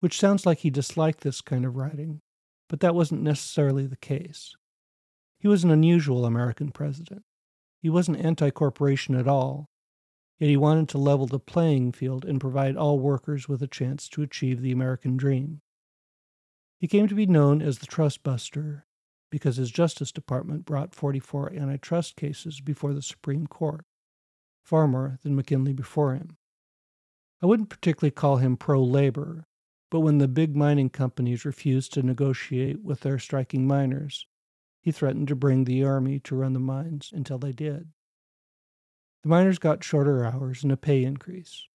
which 0.01 0.19
sounds 0.19 0.45
like 0.45 0.59
he 0.59 0.71
disliked 0.71 1.21
this 1.21 1.41
kind 1.41 1.65
of 1.65 1.77
writing, 1.77 2.21
but 2.69 2.81
that 2.81 2.95
wasn't 2.95 3.23
necessarily 3.23 3.87
the 3.87 3.97
case. 3.97 4.57
He 5.47 5.49
was 5.49 5.63
an 5.63 5.71
unusual 5.71 6.27
American 6.27 6.73
president. 6.73 7.23
He 7.81 7.89
wasn't 7.89 8.19
anti 8.19 8.51
corporation 8.51 9.15
at 9.15 9.29
all, 9.29 9.71
yet 10.41 10.51
he 10.51 10.57
wanted 10.57 10.89
to 10.89 10.99
level 10.99 11.29
the 11.29 11.39
playing 11.39 11.93
field 11.93 12.25
and 12.25 12.41
provide 12.41 12.77
all 12.77 12.99
workers 12.99 13.49
with 13.49 13.63
a 13.63 13.69
chance 13.69 14.09
to 14.09 14.23
achieve 14.23 14.61
the 14.61 14.73
American 14.73 15.17
dream. 15.17 15.61
He 16.81 16.89
came 16.89 17.07
to 17.07 17.15
be 17.15 17.27
known 17.27 17.63
as 17.63 17.79
the 17.79 17.87
Trust 17.87 18.25
Buster 18.25 18.87
because 19.31 19.55
his 19.55 19.71
Justice 19.71 20.11
Department 20.11 20.65
brought 20.65 20.97
44 20.97 21.53
antitrust 21.53 22.17
cases 22.17 22.61
before 22.61 22.93
the 22.93 23.01
Supreme 23.01 23.47
Court 23.47 23.85
far 24.65 24.89
more 24.89 25.21
than 25.23 25.37
McKinley 25.37 25.73
before 25.73 26.15
him. 26.15 26.39
I 27.41 27.47
wouldn't 27.47 27.71
particularly 27.71 28.11
call 28.11 28.39
him 28.39 28.57
pro 28.57 28.83
labor, 28.83 29.47
but 29.93 30.01
when 30.01 30.19
the 30.19 30.27
big 30.27 30.57
mining 30.57 30.91
companies 30.91 31.45
refused 31.45 31.93
to 31.93 32.03
negotiate 32.03 32.83
with 32.83 33.03
their 33.03 33.21
striking 33.21 33.65
miners, 33.65 34.27
he 34.87 34.93
threatened 34.93 35.27
to 35.27 35.35
bring 35.35 35.65
the 35.65 35.83
army 35.83 36.21
to 36.21 36.37
run 36.37 36.53
the 36.53 36.61
mines 36.61 37.11
until 37.13 37.39
they 37.39 37.51
did. 37.51 37.89
The 39.25 39.29
miners 39.29 39.59
got 39.59 39.83
shorter 39.83 40.25
hours 40.25 40.63
and 40.63 40.71
a 40.71 40.77
pay 40.77 41.03
increase. 41.03 41.67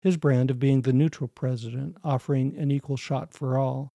His 0.00 0.16
brand 0.16 0.50
of 0.50 0.58
being 0.58 0.82
the 0.82 0.92
neutral 0.92 1.28
president, 1.28 1.96
offering 2.02 2.56
an 2.56 2.72
equal 2.72 2.96
shot 2.96 3.32
for 3.32 3.56
all, 3.56 3.92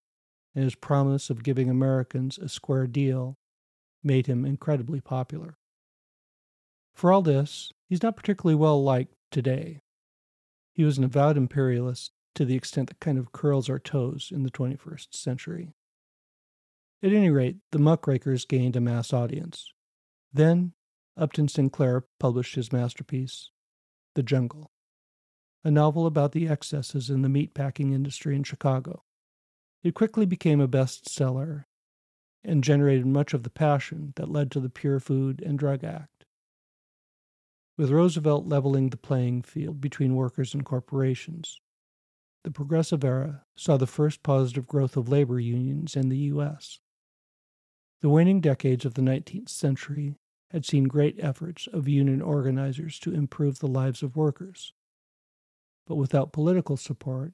and 0.56 0.64
his 0.64 0.76
promise 0.76 1.30
of 1.30 1.44
giving 1.44 1.70
Americans 1.70 2.38
a 2.38 2.48
square 2.48 2.88
deal 2.88 3.36
made 4.02 4.28
him 4.28 4.46
incredibly 4.46 5.02
popular. 5.02 5.58
For 6.96 7.12
all 7.12 7.22
this, 7.22 7.74
he's 7.90 8.02
not 8.02 8.16
particularly 8.16 8.56
well 8.56 8.82
liked 8.82 9.14
today. 9.30 9.82
He 10.72 10.86
was 10.86 10.98
an 10.98 11.04
avowed 11.04 11.36
imperialist 11.36 12.14
to 12.36 12.46
the 12.46 12.56
extent 12.56 12.88
that 12.88 13.02
kind 13.02 13.18
of 13.18 13.34
curls 13.34 13.70
our 13.70 13.78
toes 13.78 14.30
in 14.34 14.44
the 14.44 14.52
21st 14.52 15.14
century. 15.14 15.74
At 17.04 17.12
any 17.12 17.30
rate, 17.30 17.58
the 17.72 17.80
muckrakers 17.80 18.46
gained 18.46 18.78
a 18.78 18.82
mass 18.82 19.12
audience. 19.12 19.74
Then, 20.32 20.72
Upton 21.18 21.50
Sinclair 21.50 22.06
published 22.18 22.56
his 22.56 22.72
masterpiece, 22.72 23.52
The 24.16 24.24
Jungle, 24.24 24.72
a 25.66 25.70
novel 25.70 26.06
about 26.06 26.32
the 26.32 26.48
excesses 26.48 27.10
in 27.10 27.22
the 27.22 27.28
meatpacking 27.28 27.94
industry 27.94 28.38
in 28.38 28.44
Chicago. 28.44 29.04
It 29.84 29.96
quickly 29.96 30.26
became 30.26 30.62
a 30.62 30.68
bestseller 30.68 31.66
and 32.42 32.64
generated 32.64 33.06
much 33.06 33.34
of 33.34 33.44
the 33.44 33.50
passion 33.50 34.14
that 34.16 34.32
led 34.32 34.50
to 34.52 34.62
the 34.62 34.70
Pure 34.70 35.02
Food 35.02 35.44
and 35.46 35.60
Drug 35.60 35.84
Act. 35.84 36.24
With 37.78 37.92
Roosevelt 37.92 38.46
leveling 38.46 38.92
the 38.92 38.98
playing 38.98 39.42
field 39.42 39.82
between 39.82 40.16
workers 40.16 40.54
and 40.54 40.64
corporations, 40.64 41.60
the 42.46 42.52
Progressive 42.52 43.04
Era 43.04 43.44
saw 43.58 43.76
the 43.76 43.88
first 43.88 44.24
positive 44.24 44.68
growth 44.68 44.96
of 44.96 45.10
labor 45.10 45.40
unions 45.40 45.98
in 45.98 46.08
the 46.08 46.18
U.S. 46.18 46.80
The 48.04 48.10
waning 48.10 48.42
decades 48.42 48.84
of 48.84 48.96
the 48.96 49.02
19th 49.02 49.48
century 49.48 50.18
had 50.52 50.66
seen 50.66 50.90
great 50.90 51.16
efforts 51.24 51.68
of 51.68 51.88
union 51.88 52.22
organizers 52.22 53.00
to 53.00 53.14
improve 53.14 53.60
the 53.60 53.68
lives 53.68 54.04
of 54.04 54.18
workers. 54.18 54.74
But 55.88 55.96
without 55.96 56.34
political 56.34 56.76
support, 56.76 57.32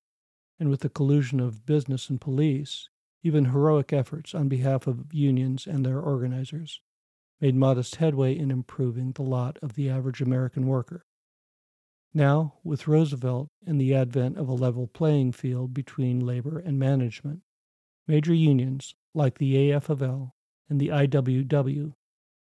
and 0.60 0.70
with 0.70 0.82
the 0.82 0.90
collusion 0.90 1.40
of 1.40 1.66
business 1.66 2.08
and 2.08 2.22
police, 2.22 2.88
even 3.24 3.46
heroic 3.46 3.92
efforts 3.92 4.36
on 4.36 4.48
behalf 4.48 4.86
of 4.86 5.12
unions 5.12 5.66
and 5.66 5.84
their 5.84 6.00
organizers 6.00 6.82
made 7.42 7.56
modest 7.56 7.96
headway 7.96 8.38
in 8.38 8.52
improving 8.52 9.14
the 9.14 9.24
lot 9.24 9.58
of 9.64 9.74
the 9.74 9.90
average 9.90 10.22
American 10.22 10.68
worker. 10.68 11.04
Now, 12.14 12.60
with 12.64 12.88
Roosevelt 12.88 13.50
and 13.66 13.82
the 13.82 13.96
advent 13.96 14.38
of 14.38 14.48
a 14.48 14.54
level 14.54 14.86
playing 14.86 15.32
field 15.32 15.74
between 15.74 16.20
labor 16.20 16.60
and 16.60 16.78
management, 16.78 17.42
major 18.08 18.36
unions 18.36 18.94
like 19.16 19.40
the 19.40 19.72
AFL 19.72 20.34
and 20.70 20.80
the 20.80 20.90
IWW 20.90 21.94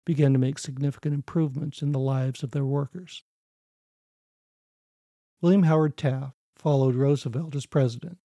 began 0.05 0.33
to 0.33 0.39
make 0.39 0.59
significant 0.59 1.13
improvements 1.13 1.81
in 1.81 1.91
the 1.91 1.99
lives 1.99 2.43
of 2.43 2.51
their 2.51 2.65
workers. 2.65 3.23
William 5.41 5.63
Howard 5.63 5.97
Taft 5.97 6.35
followed 6.55 6.95
Roosevelt 6.95 7.55
as 7.55 7.65
president. 7.65 8.17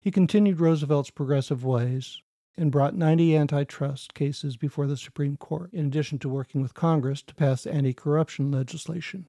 He 0.00 0.10
continued 0.10 0.60
Roosevelt's 0.60 1.10
progressive 1.10 1.64
ways 1.64 2.20
and 2.56 2.70
brought 2.70 2.94
90 2.94 3.36
antitrust 3.36 4.14
cases 4.14 4.56
before 4.56 4.86
the 4.86 4.96
Supreme 4.96 5.36
Court, 5.36 5.72
in 5.72 5.86
addition 5.86 6.18
to 6.20 6.28
working 6.28 6.60
with 6.60 6.74
Congress 6.74 7.22
to 7.22 7.34
pass 7.34 7.66
anti 7.66 7.92
corruption 7.92 8.50
legislation. 8.50 9.26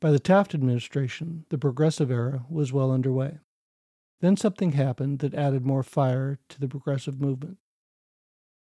By 0.00 0.10
the 0.10 0.18
Taft 0.18 0.54
administration, 0.54 1.46
the 1.48 1.58
progressive 1.58 2.10
era 2.10 2.44
was 2.48 2.72
well 2.72 2.92
underway. 2.92 3.38
Then 4.20 4.36
something 4.36 4.72
happened 4.72 5.18
that 5.20 5.34
added 5.34 5.64
more 5.64 5.82
fire 5.82 6.38
to 6.50 6.60
the 6.60 6.68
progressive 6.68 7.20
movement. 7.20 7.58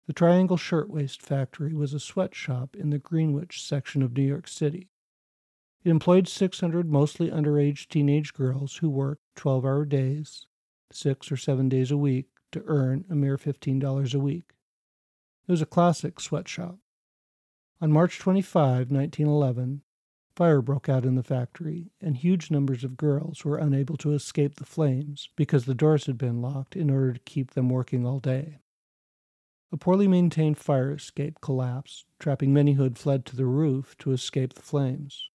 The 0.08 0.14
Triangle 0.14 0.56
Shirtwaist 0.56 1.20
Factory 1.20 1.74
was 1.74 1.92
a 1.92 2.00
sweatshop 2.00 2.74
in 2.74 2.88
the 2.88 2.98
Greenwich 2.98 3.62
section 3.62 4.02
of 4.02 4.16
New 4.16 4.22
York 4.22 4.48
City. 4.48 4.88
It 5.84 5.90
employed 5.90 6.26
600 6.26 6.90
mostly 6.90 7.30
underage 7.30 7.88
teenage 7.88 8.32
girls 8.32 8.78
who 8.78 8.88
worked 8.88 9.20
12 9.36 9.66
hour 9.66 9.84
days, 9.84 10.46
six 10.90 11.30
or 11.30 11.36
seven 11.36 11.68
days 11.68 11.90
a 11.90 11.98
week, 11.98 12.28
to 12.52 12.64
earn 12.64 13.04
a 13.10 13.14
mere 13.14 13.36
$15 13.36 14.14
a 14.14 14.18
week. 14.18 14.54
It 15.46 15.52
was 15.52 15.60
a 15.60 15.66
classic 15.66 16.20
sweatshop. 16.20 16.78
On 17.82 17.92
March 17.92 18.18
25, 18.18 18.90
1911, 18.90 19.82
fire 20.34 20.62
broke 20.62 20.88
out 20.88 21.04
in 21.04 21.16
the 21.16 21.22
factory, 21.22 21.92
and 22.00 22.16
huge 22.16 22.50
numbers 22.50 22.82
of 22.82 22.96
girls 22.96 23.44
were 23.44 23.58
unable 23.58 23.98
to 23.98 24.14
escape 24.14 24.54
the 24.54 24.64
flames 24.64 25.28
because 25.36 25.66
the 25.66 25.74
doors 25.74 26.06
had 26.06 26.16
been 26.16 26.40
locked 26.40 26.76
in 26.76 26.88
order 26.88 27.12
to 27.12 27.20
keep 27.20 27.50
them 27.50 27.68
working 27.68 28.06
all 28.06 28.20
day. 28.20 28.60
A 29.70 29.76
poorly 29.76 30.08
maintained 30.08 30.56
fire 30.56 30.92
escape 30.92 31.40
collapsed, 31.42 32.06
trapping 32.18 32.54
many 32.54 32.72
who 32.72 32.84
had 32.84 32.98
fled 32.98 33.26
to 33.26 33.36
the 33.36 33.44
roof 33.44 33.96
to 33.98 34.12
escape 34.12 34.54
the 34.54 34.62
flames. 34.62 35.28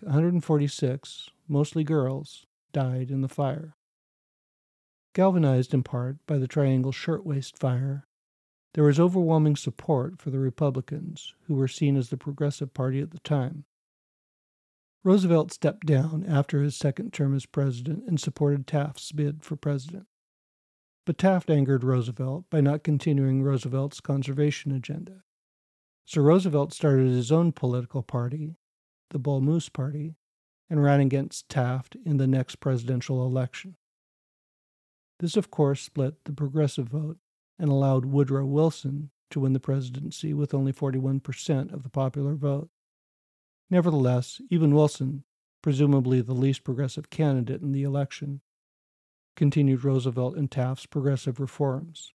146, 0.00 1.28
mostly 1.46 1.84
girls, 1.84 2.46
died 2.72 3.10
in 3.10 3.20
the 3.20 3.28
fire. 3.28 3.76
Galvanized 5.12 5.74
in 5.74 5.82
part 5.82 6.24
by 6.26 6.38
the 6.38 6.46
Triangle 6.46 6.92
Shirtwaist 6.92 7.58
Fire, 7.58 8.06
there 8.74 8.84
was 8.84 9.00
overwhelming 9.00 9.56
support 9.56 10.20
for 10.20 10.30
the 10.30 10.38
Republicans, 10.38 11.34
who 11.46 11.54
were 11.54 11.68
seen 11.68 11.96
as 11.96 12.10
the 12.10 12.16
Progressive 12.16 12.72
Party 12.72 13.00
at 13.00 13.10
the 13.10 13.18
time. 13.20 13.64
Roosevelt 15.04 15.52
stepped 15.52 15.86
down 15.86 16.24
after 16.24 16.62
his 16.62 16.76
second 16.76 17.12
term 17.12 17.34
as 17.34 17.46
president 17.46 18.04
and 18.06 18.20
supported 18.20 18.66
Taft's 18.66 19.12
bid 19.12 19.42
for 19.42 19.56
president. 19.56 20.06
But 21.08 21.16
Taft 21.16 21.48
angered 21.48 21.84
Roosevelt 21.84 22.50
by 22.50 22.60
not 22.60 22.84
continuing 22.84 23.42
Roosevelt's 23.42 23.98
conservation 23.98 24.72
agenda. 24.72 25.22
So 26.04 26.20
Roosevelt 26.20 26.74
started 26.74 27.06
his 27.06 27.32
own 27.32 27.52
political 27.52 28.02
party, 28.02 28.56
the 29.08 29.18
Bull 29.18 29.40
Moose 29.40 29.70
Party, 29.70 30.16
and 30.68 30.82
ran 30.82 31.00
against 31.00 31.48
Taft 31.48 31.96
in 32.04 32.18
the 32.18 32.26
next 32.26 32.56
presidential 32.56 33.24
election. 33.24 33.76
This, 35.18 35.34
of 35.34 35.50
course, 35.50 35.80
split 35.80 36.26
the 36.26 36.32
progressive 36.34 36.88
vote 36.88 37.16
and 37.58 37.70
allowed 37.70 38.04
Woodrow 38.04 38.44
Wilson 38.44 39.10
to 39.30 39.40
win 39.40 39.54
the 39.54 39.60
presidency 39.60 40.34
with 40.34 40.52
only 40.52 40.74
41% 40.74 41.72
of 41.72 41.84
the 41.84 41.88
popular 41.88 42.34
vote. 42.34 42.68
Nevertheless, 43.70 44.42
even 44.50 44.74
Wilson, 44.74 45.24
presumably 45.62 46.20
the 46.20 46.34
least 46.34 46.64
progressive 46.64 47.08
candidate 47.08 47.62
in 47.62 47.72
the 47.72 47.82
election, 47.82 48.42
continued 49.38 49.84
Roosevelt 49.84 50.36
and 50.36 50.50
Taft's 50.50 50.84
progressive 50.84 51.38
reforms. 51.38 52.12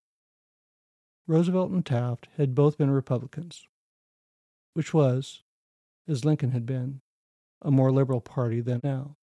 Roosevelt 1.25 1.71
and 1.71 1.85
Taft 1.85 2.27
had 2.35 2.53
both 2.53 2.77
been 2.77 2.91
Republicans, 2.91 3.65
which 4.73 4.93
was, 4.93 5.41
as 6.05 6.25
Lincoln 6.25 6.51
had 6.51 6.65
been, 6.65 6.99
a 7.61 7.71
more 7.71 7.93
liberal 7.93 8.19
party 8.19 8.59
than 8.59 8.81
now. 8.83 9.15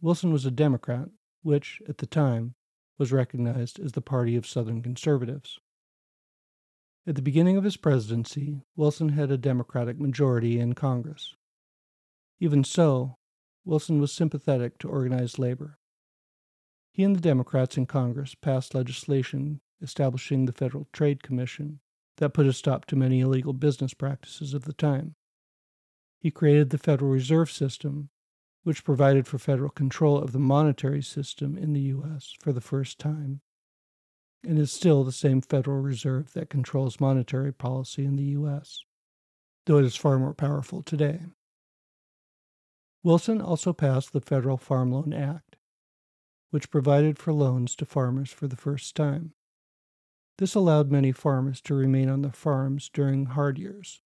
Wilson 0.00 0.32
was 0.32 0.46
a 0.46 0.50
Democrat, 0.50 1.10
which, 1.42 1.82
at 1.86 1.98
the 1.98 2.06
time, 2.06 2.54
was 2.96 3.12
recognized 3.12 3.78
as 3.78 3.92
the 3.92 4.00
party 4.00 4.34
of 4.34 4.46
Southern 4.46 4.80
conservatives. 4.80 5.58
At 7.06 7.16
the 7.16 7.22
beginning 7.22 7.58
of 7.58 7.64
his 7.64 7.76
presidency, 7.76 8.62
Wilson 8.76 9.10
had 9.10 9.30
a 9.30 9.36
Democratic 9.36 10.00
majority 10.00 10.58
in 10.58 10.72
Congress. 10.72 11.34
Even 12.40 12.64
so, 12.64 13.18
Wilson 13.66 14.00
was 14.00 14.10
sympathetic 14.10 14.78
to 14.78 14.88
organized 14.88 15.38
labor. 15.38 15.76
He 16.94 17.02
and 17.02 17.14
the 17.14 17.20
Democrats 17.20 17.76
in 17.76 17.84
Congress 17.84 18.34
passed 18.34 18.74
legislation 18.74 19.60
establishing 19.82 20.46
the 20.46 20.52
Federal 20.52 20.86
Trade 20.92 21.22
Commission 21.22 21.80
that 22.16 22.30
put 22.30 22.46
a 22.46 22.52
stop 22.52 22.86
to 22.86 22.96
many 22.96 23.20
illegal 23.20 23.52
business 23.52 23.92
practices 23.92 24.54
of 24.54 24.64
the 24.64 24.72
time. 24.72 25.16
He 26.20 26.30
created 26.30 26.70
the 26.70 26.78
Federal 26.78 27.10
Reserve 27.10 27.50
System 27.50 28.08
which 28.62 28.84
provided 28.84 29.26
for 29.26 29.38
federal 29.38 29.70
control 29.70 30.18
of 30.18 30.32
the 30.32 30.38
monetary 30.38 31.02
system 31.02 31.56
in 31.56 31.74
the 31.74 31.82
U.S. 31.82 32.32
for 32.40 32.52
the 32.52 32.62
first 32.62 32.98
time, 32.98 33.42
and 34.42 34.58
is 34.58 34.72
still 34.72 35.04
the 35.04 35.12
same 35.12 35.42
Federal 35.42 35.80
Reserve 35.80 36.32
that 36.32 36.48
controls 36.48 36.98
monetary 36.98 37.52
policy 37.52 38.04
in 38.04 38.16
the 38.16 38.24
U.S., 38.24 38.80
though 39.66 39.78
it 39.78 39.84
is 39.84 39.96
far 39.96 40.18
more 40.18 40.32
powerful 40.32 40.82
today. 40.82 41.20
Wilson 43.02 43.40
also 43.42 43.74
passed 43.74 44.14
the 44.14 44.20
Federal 44.20 44.56
Farm 44.56 44.90
Loan 44.90 45.12
Act, 45.12 45.53
which 46.54 46.70
provided 46.70 47.18
for 47.18 47.32
loans 47.32 47.74
to 47.74 47.84
farmers 47.84 48.30
for 48.30 48.46
the 48.46 48.56
first 48.56 48.94
time. 48.94 49.32
This 50.38 50.54
allowed 50.54 50.90
many 50.90 51.10
farmers 51.12 51.60
to 51.62 51.74
remain 51.74 52.08
on 52.08 52.22
their 52.22 52.32
farms 52.32 52.88
during 52.92 53.26
hard 53.26 53.58
years, 53.58 54.00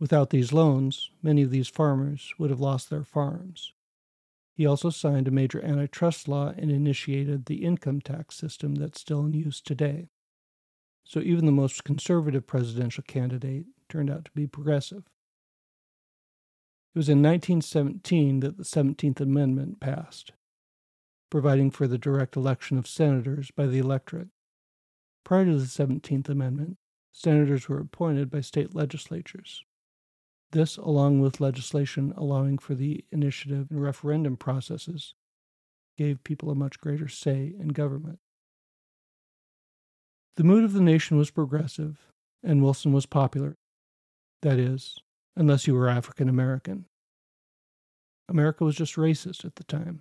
Without 0.00 0.30
these 0.30 0.52
loans, 0.52 1.10
many 1.22 1.42
of 1.42 1.50
these 1.50 1.68
farmers 1.68 2.32
would 2.38 2.48
have 2.48 2.58
lost 2.58 2.88
their 2.88 3.04
farms. 3.04 3.74
He 4.54 4.64
also 4.64 4.88
signed 4.88 5.28
a 5.28 5.30
major 5.30 5.62
antitrust 5.62 6.26
law 6.26 6.54
and 6.56 6.70
initiated 6.70 7.44
the 7.46 7.62
income 7.64 8.00
tax 8.00 8.36
system 8.36 8.76
that's 8.76 9.00
still 9.00 9.26
in 9.26 9.34
use 9.34 9.60
today. 9.60 10.08
So 11.04 11.20
even 11.20 11.44
the 11.44 11.52
most 11.52 11.84
conservative 11.84 12.46
presidential 12.46 13.04
candidate 13.06 13.66
turned 13.90 14.10
out 14.10 14.24
to 14.24 14.30
be 14.34 14.46
progressive. 14.46 15.04
It 16.94 16.98
was 16.98 17.08
in 17.08 17.22
1917 17.22 18.40
that 18.40 18.56
the 18.56 18.64
17th 18.64 19.20
Amendment 19.20 19.80
passed, 19.80 20.32
providing 21.30 21.70
for 21.70 21.86
the 21.86 21.98
direct 21.98 22.36
election 22.36 22.76
of 22.76 22.86
senators 22.86 23.50
by 23.50 23.66
the 23.66 23.78
electorate. 23.78 24.28
Prior 25.24 25.44
to 25.44 25.58
the 25.58 25.66
17th 25.66 26.28
Amendment, 26.28 26.76
senators 27.12 27.68
were 27.68 27.78
appointed 27.78 28.30
by 28.30 28.40
state 28.40 28.74
legislatures. 28.74 29.62
This, 30.52 30.76
along 30.76 31.20
with 31.20 31.40
legislation 31.40 32.12
allowing 32.16 32.58
for 32.58 32.74
the 32.74 33.04
initiative 33.12 33.68
and 33.70 33.80
referendum 33.80 34.36
processes, 34.36 35.14
gave 35.96 36.24
people 36.24 36.50
a 36.50 36.54
much 36.54 36.80
greater 36.80 37.08
say 37.08 37.54
in 37.58 37.68
government. 37.68 38.18
The 40.36 40.44
mood 40.44 40.64
of 40.64 40.72
the 40.72 40.80
nation 40.80 41.16
was 41.16 41.30
progressive, 41.30 41.98
and 42.42 42.62
Wilson 42.62 42.92
was 42.92 43.06
popular. 43.06 43.56
That 44.42 44.58
is, 44.58 44.98
unless 45.36 45.66
you 45.66 45.74
were 45.74 45.88
African 45.88 46.28
American. 46.28 46.86
America 48.28 48.64
was 48.64 48.76
just 48.76 48.96
racist 48.96 49.44
at 49.44 49.56
the 49.56 49.64
time. 49.64 50.00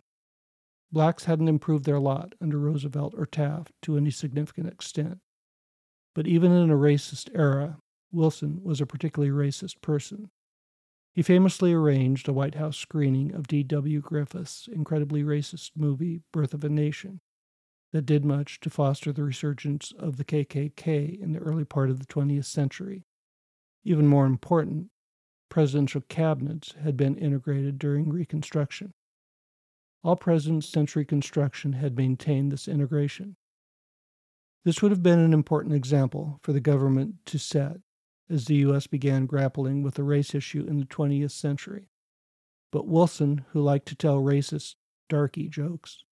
Blacks 0.91 1.25
hadn't 1.25 1.47
improved 1.47 1.86
their 1.86 1.99
lot 1.99 2.34
under 2.41 2.58
Roosevelt 2.58 3.13
or 3.15 3.25
Taft 3.25 3.73
to 3.84 3.95
any 3.95 4.10
significant 4.10 4.67
extent. 4.67 5.19
But 6.15 6.28
even 6.28 6.52
in 6.52 6.71
a 6.71 6.75
racist 6.75 7.30
era, 7.36 7.78
Wilson 8.12 8.62
was 8.63 8.82
a 8.82 8.88
particularly 8.88 9.32
racist 9.32 9.82
person. 9.82 10.32
He 11.13 11.21
famously 11.21 11.73
arranged 11.73 12.28
a 12.28 12.34
White 12.34 12.56
House 12.56 12.78
screening 12.78 13.34
of 13.34 13.47
D.W. 13.47 14.02
Griffith's 14.02 14.67
incredibly 14.71 15.23
racist 15.23 15.71
movie, 15.75 16.21
Birth 16.32 16.54
of 16.54 16.63
a 16.63 16.69
Nation, 16.69 17.19
that 17.91 18.06
did 18.06 18.25
much 18.25 18.60
to 18.62 18.69
foster 18.69 19.12
the 19.12 19.23
resurgence 19.23 19.91
of 19.97 20.17
the 20.17 20.25
KKK 20.25 21.19
in 21.19 21.34
the 21.34 21.39
early 21.39 21.65
part 21.65 21.89
of 21.89 21.99
the 21.99 22.06
20th 22.06 22.45
century. 22.45 23.06
Even 23.84 24.08
more 24.08 24.25
important, 24.25 24.89
presidential 25.49 26.02
cabinets 26.02 26.73
had 26.84 26.95
been 26.97 27.17
integrated 27.17 27.80
during 27.80 28.10
Reconstruction. 28.10 28.93
All 30.04 30.16
presidents 30.16 30.70
since 30.70 30.96
Reconstruction 30.96 31.74
had 31.74 31.98
maintained 31.98 32.52
this 32.52 32.68
integration. 32.68 33.36
This 34.64 34.82
would 34.82 34.92
have 34.92 35.04
been 35.04 35.20
an 35.20 35.34
important 35.34 35.76
example 35.76 36.40
for 36.42 36.54
the 36.54 36.60
government 36.60 37.16
to 37.26 37.38
set 37.38 37.78
as 38.30 38.46
the 38.46 38.56
U.S. 38.58 38.88
began 38.88 39.26
grappling 39.26 39.82
with 39.82 39.96
the 39.96 40.04
race 40.04 40.36
issue 40.36 40.66
in 40.68 40.80
the 40.80 40.86
20th 40.86 41.32
century. 41.32 41.90
But 42.72 42.88
Wilson, 42.88 43.46
who 43.52 43.62
liked 43.62 43.88
to 43.88 43.96
tell 43.96 44.22
racist, 44.22 44.76
darky 45.08 45.50
jokes, 45.50 46.04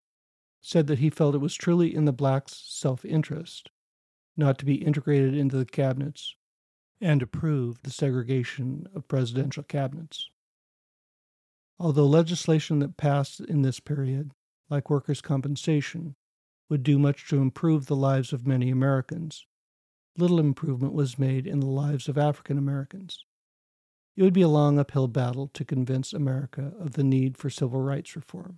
said 0.62 0.88
that 0.88 1.00
he 1.00 1.10
felt 1.10 1.36
it 1.36 1.40
was 1.40 1.56
truly 1.56 1.94
in 1.94 2.06
the 2.06 2.12
blacks' 2.12 2.64
self 2.66 3.06
interest 3.06 3.70
not 4.38 4.60
to 4.60 4.66
be 4.66 4.76
integrated 4.76 5.36
into 5.36 5.58
the 5.58 5.66
cabinets 5.66 6.36
and 7.02 7.22
approve 7.22 7.82
the 7.82 7.90
segregation 7.90 8.88
of 8.94 9.08
presidential 9.08 9.64
cabinets. 9.64 10.30
Although 11.80 12.08
legislation 12.08 12.80
that 12.80 12.98
passed 12.98 13.40
in 13.40 13.62
this 13.62 13.80
period, 13.80 14.32
like 14.70 14.90
workers' 14.90 15.22
compensation, 15.22 16.16
would 16.70 16.84
do 16.84 16.98
much 17.00 17.28
to 17.30 17.38
improve 17.38 17.86
the 17.86 17.96
lives 17.96 18.34
of 18.34 18.48
many 18.48 18.70
Americans, 18.70 19.46
little 20.18 20.40
improvement 20.40 20.94
was 20.94 21.20
made 21.20 21.46
in 21.46 21.60
the 21.60 21.68
lives 21.68 22.10
of 22.10 22.18
African 22.18 22.58
Americans. 22.58 23.24
It 24.16 24.24
would 24.24 24.34
be 24.34 24.42
a 24.42 24.48
long 24.48 24.80
uphill 24.80 25.08
battle 25.08 25.50
to 25.54 25.64
convince 25.64 26.12
America 26.12 26.74
of 26.80 26.94
the 26.94 27.04
need 27.04 27.38
for 27.38 27.52
civil 27.52 27.82
rights 27.82 28.16
reform. 28.16 28.58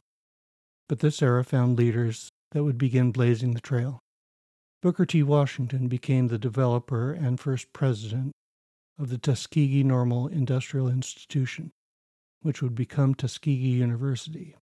But 0.88 1.00
this 1.00 1.22
era 1.22 1.44
found 1.44 1.78
leaders 1.78 2.30
that 2.52 2.64
would 2.64 2.78
begin 2.78 3.12
blazing 3.12 3.54
the 3.54 3.60
trail. 3.60 4.00
Booker 4.82 5.06
T. 5.06 5.22
Washington 5.22 5.90
became 5.90 6.30
the 6.30 6.40
developer 6.40 7.12
and 7.12 7.40
first 7.40 7.74
president 7.74 8.32
of 8.98 9.10
the 9.10 9.18
Tuskegee 9.18 9.84
Normal 9.84 10.28
Industrial 10.28 10.88
Institution, 10.88 11.72
which 12.42 12.62
would 12.62 12.76
become 12.76 13.14
Tuskegee 13.14 13.78
University. 13.80 14.56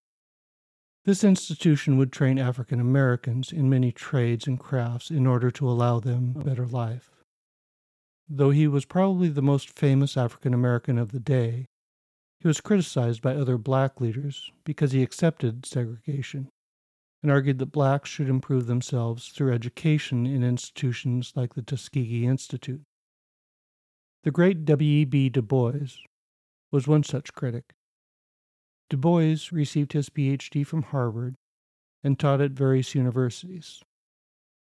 This 1.06 1.24
institution 1.24 1.98
would 1.98 2.12
train 2.12 2.38
African 2.38 2.80
Americans 2.80 3.52
in 3.52 3.70
many 3.70 3.92
trades 3.92 4.46
and 4.46 4.60
crafts 4.60 5.10
in 5.10 5.26
order 5.26 5.50
to 5.52 5.70
allow 5.70 6.00
them 6.00 6.36
a 6.36 6.44
better 6.44 6.66
life. 6.66 7.12
Though 8.28 8.50
he 8.50 8.68
was 8.68 8.84
probably 8.84 9.30
the 9.30 9.42
most 9.42 9.70
famous 9.70 10.18
African 10.18 10.54
American 10.54 10.98
of 10.98 11.14
the 11.14 11.20
day, 11.20 11.68
he 12.40 12.48
was 12.48 12.60
criticized 12.60 13.22
by 13.22 13.36
other 13.36 13.58
black 13.58 14.02
leaders 14.02 14.52
because 14.66 14.92
he 14.92 15.02
accepted 15.02 15.66
segregation 15.66 16.50
and 17.24 17.32
argued 17.32 17.60
that 17.60 17.72
blacks 17.72 18.10
should 18.10 18.30
improve 18.30 18.68
themselves 18.68 19.30
through 19.30 19.54
education 19.54 20.26
in 20.26 20.44
institutions 20.44 21.32
like 21.36 21.54
the 21.54 21.62
Tuskegee 21.62 22.26
Institute. 22.26 22.84
The 24.24 24.32
great 24.32 24.66
W.E.B. 24.66 25.30
Du 25.30 25.42
Bois 25.42 25.72
was 26.72 26.88
one 26.88 27.04
such 27.04 27.34
critic. 27.34 27.74
Du 28.90 28.98
Bois 28.98 29.36
received 29.52 29.94
his 29.94 30.10
PhD 30.10 30.66
from 30.66 30.84
Harvard 30.84 31.36
and 32.04 32.18
taught 32.18 32.42
at 32.42 32.52
various 32.52 32.96
universities. 32.96 33.84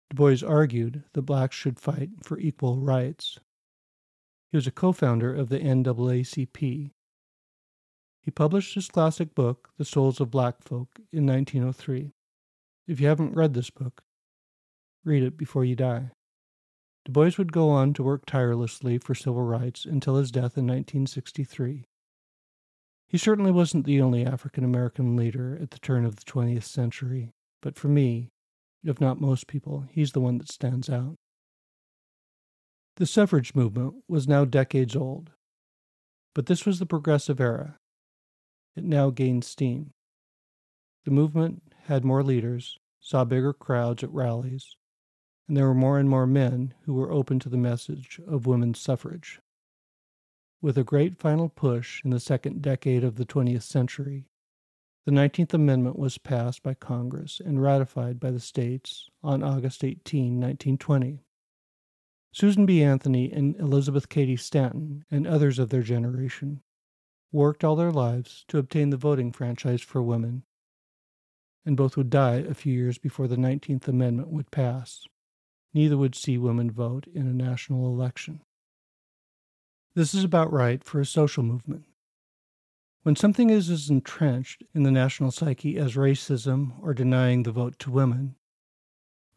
Du 0.09 0.15
Bois 0.15 0.45
argued 0.47 1.03
that 1.13 1.21
blacks 1.23 1.55
should 1.55 1.79
fight 1.79 2.09
for 2.23 2.39
equal 2.39 2.79
rights. 2.79 3.39
He 4.51 4.57
was 4.57 4.67
a 4.67 4.71
co 4.71 4.91
founder 4.91 5.33
of 5.33 5.49
the 5.49 5.59
NAACP. 5.59 6.91
He 8.21 8.31
published 8.31 8.73
his 8.73 8.87
classic 8.87 9.35
book, 9.35 9.69
The 9.77 9.85
Souls 9.85 10.19
of 10.19 10.31
Black 10.31 10.63
Folk, 10.63 10.99
in 11.11 11.27
1903. 11.27 12.13
If 12.87 12.99
you 12.99 13.07
haven't 13.07 13.35
read 13.35 13.53
this 13.53 13.69
book, 13.69 14.03
read 15.03 15.21
it 15.21 15.37
before 15.37 15.65
you 15.65 15.75
die. 15.75 16.11
Du 17.05 17.11
Bois 17.11 17.33
would 17.37 17.51
go 17.51 17.69
on 17.69 17.93
to 17.93 18.03
work 18.03 18.25
tirelessly 18.25 18.97
for 18.97 19.13
civil 19.13 19.43
rights 19.43 19.85
until 19.85 20.15
his 20.15 20.31
death 20.31 20.57
in 20.57 20.65
1963. 20.65 21.85
He 23.07 23.17
certainly 23.17 23.51
wasn't 23.51 23.85
the 23.85 24.01
only 24.01 24.25
African 24.25 24.63
American 24.63 25.15
leader 25.15 25.57
at 25.61 25.71
the 25.71 25.79
turn 25.79 26.05
of 26.05 26.15
the 26.15 26.25
20th 26.25 26.63
century, 26.63 27.31
but 27.61 27.75
for 27.75 27.87
me, 27.87 28.31
if 28.83 28.99
not 28.99 29.21
most 29.21 29.47
people, 29.47 29.85
he's 29.89 30.11
the 30.11 30.21
one 30.21 30.37
that 30.37 30.51
stands 30.51 30.89
out. 30.89 31.15
The 32.97 33.05
suffrage 33.05 33.55
movement 33.55 33.95
was 34.07 34.27
now 34.27 34.45
decades 34.45 34.95
old, 34.95 35.31
but 36.33 36.45
this 36.45 36.65
was 36.65 36.79
the 36.79 36.85
progressive 36.85 37.39
era. 37.39 37.77
It 38.75 38.83
now 38.83 39.09
gained 39.09 39.43
steam. 39.43 39.91
The 41.05 41.11
movement 41.11 41.61
had 41.83 42.03
more 42.03 42.23
leaders, 42.23 42.79
saw 42.99 43.23
bigger 43.23 43.53
crowds 43.53 44.03
at 44.03 44.11
rallies, 44.11 44.75
and 45.47 45.55
there 45.55 45.67
were 45.67 45.73
more 45.73 45.99
and 45.99 46.09
more 46.09 46.25
men 46.25 46.73
who 46.85 46.93
were 46.93 47.11
open 47.11 47.39
to 47.39 47.49
the 47.49 47.57
message 47.57 48.19
of 48.27 48.47
women's 48.47 48.79
suffrage. 48.79 49.39
With 50.65 50.79
a 50.79 50.83
great 50.83 51.15
final 51.15 51.47
push 51.47 52.03
in 52.03 52.09
the 52.09 52.19
second 52.19 52.63
decade 52.63 53.03
of 53.03 53.17
the 53.17 53.25
20th 53.27 53.61
century, 53.61 54.25
the 55.05 55.11
19th 55.11 55.53
Amendment 55.53 55.99
was 55.99 56.17
passed 56.17 56.63
by 56.63 56.73
Congress 56.73 57.39
and 57.39 57.61
ratified 57.61 58.19
by 58.19 58.31
the 58.31 58.39
states 58.39 59.07
on 59.21 59.43
August 59.43 59.83
18, 59.83 60.39
1920. 60.39 61.19
Susan 62.31 62.65
B. 62.65 62.81
Anthony 62.81 63.31
and 63.31 63.55
Elizabeth 63.57 64.09
Cady 64.09 64.35
Stanton 64.35 65.05
and 65.11 65.27
others 65.27 65.59
of 65.59 65.69
their 65.69 65.83
generation 65.83 66.63
worked 67.31 67.63
all 67.63 67.75
their 67.75 67.91
lives 67.91 68.43
to 68.47 68.57
obtain 68.57 68.89
the 68.89 68.97
voting 68.97 69.31
franchise 69.31 69.83
for 69.83 70.01
women 70.01 70.45
and 71.63 71.77
both 71.77 71.95
would 71.95 72.09
die 72.09 72.37
a 72.37 72.55
few 72.55 72.73
years 72.73 72.97
before 72.97 73.27
the 73.27 73.37
19th 73.37 73.87
Amendment 73.87 74.29
would 74.29 74.49
pass. 74.49 75.05
Neither 75.75 75.95
would 75.95 76.15
see 76.15 76.39
women 76.39 76.71
vote 76.71 77.05
in 77.13 77.27
a 77.27 77.33
national 77.33 77.85
election. 77.85 78.41
This 79.95 80.13
is 80.13 80.25
about 80.25 80.51
right 80.51 80.83
for 80.83 80.99
a 80.99 81.05
social 81.05 81.41
movement. 81.41 81.85
When 83.03 83.15
something 83.15 83.49
is 83.49 83.69
as 83.69 83.89
entrenched 83.89 84.61
in 84.73 84.83
the 84.83 84.91
national 84.91 85.31
psyche 85.31 85.77
as 85.77 85.95
racism 85.95 86.73
or 86.81 86.93
denying 86.93 87.43
the 87.43 87.53
vote 87.53 87.79
to 87.79 87.91
women, 87.91 88.35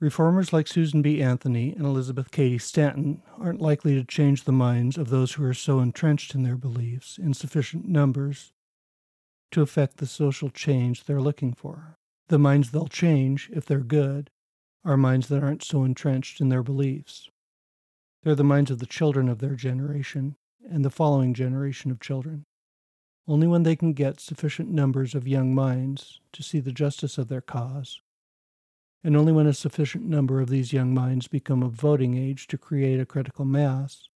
reformers 0.00 0.52
like 0.52 0.66
Susan 0.66 1.00
B. 1.00 1.22
Anthony 1.22 1.72
and 1.74 1.86
Elizabeth 1.86 2.32
Cady 2.32 2.58
Stanton 2.58 3.22
aren't 3.38 3.60
likely 3.60 3.94
to 3.94 4.02
change 4.02 4.42
the 4.42 4.52
minds 4.52 4.98
of 4.98 5.10
those 5.10 5.34
who 5.34 5.44
are 5.44 5.54
so 5.54 5.78
entrenched 5.78 6.34
in 6.34 6.42
their 6.42 6.56
beliefs 6.56 7.18
in 7.18 7.34
sufficient 7.34 7.86
numbers 7.86 8.52
to 9.52 9.62
affect 9.62 9.98
the 9.98 10.06
social 10.06 10.50
change 10.50 11.04
they're 11.04 11.20
looking 11.20 11.54
for. 11.54 11.98
The 12.30 12.38
minds 12.38 12.72
they'll 12.72 12.88
change, 12.88 13.48
if 13.52 13.64
they're 13.64 13.78
good, 13.78 14.28
are 14.84 14.96
minds 14.96 15.28
that 15.28 15.44
aren't 15.44 15.62
so 15.62 15.84
entrenched 15.84 16.40
in 16.40 16.48
their 16.48 16.64
beliefs. 16.64 17.30
They're 18.24 18.34
the 18.34 18.42
minds 18.42 18.72
of 18.72 18.80
the 18.80 18.86
children 18.86 19.28
of 19.28 19.38
their 19.38 19.54
generation 19.54 20.34
and 20.70 20.85
the 20.85 20.90
following 20.90 21.35
generation 21.35 21.90
of 21.90 22.00
children. 22.00 22.44
Only 23.26 23.46
when 23.46 23.62
they 23.62 23.76
can 23.76 23.92
get 23.92 24.20
sufficient 24.20 24.70
numbers 24.70 25.14
of 25.14 25.28
young 25.28 25.54
minds 25.54 26.20
to 26.33 26.42
see 26.42 26.61
the 26.61 26.72
justice 26.72 27.18
of 27.18 27.28
their 27.28 27.40
cause, 27.40 28.00
and 29.04 29.16
only 29.16 29.33
when 29.33 29.46
a 29.46 29.54
sufficient 29.54 30.04
number 30.04 30.40
of 30.40 30.48
these 30.48 30.72
young 30.72 30.94
minds 30.94 31.28
become 31.28 31.62
of 31.62 31.72
voting 31.72 32.16
age 32.16 32.46
to 32.48 32.59
create 32.59 33.00
a 33.00 33.07
critical 33.07 33.44
mass, 33.44 34.09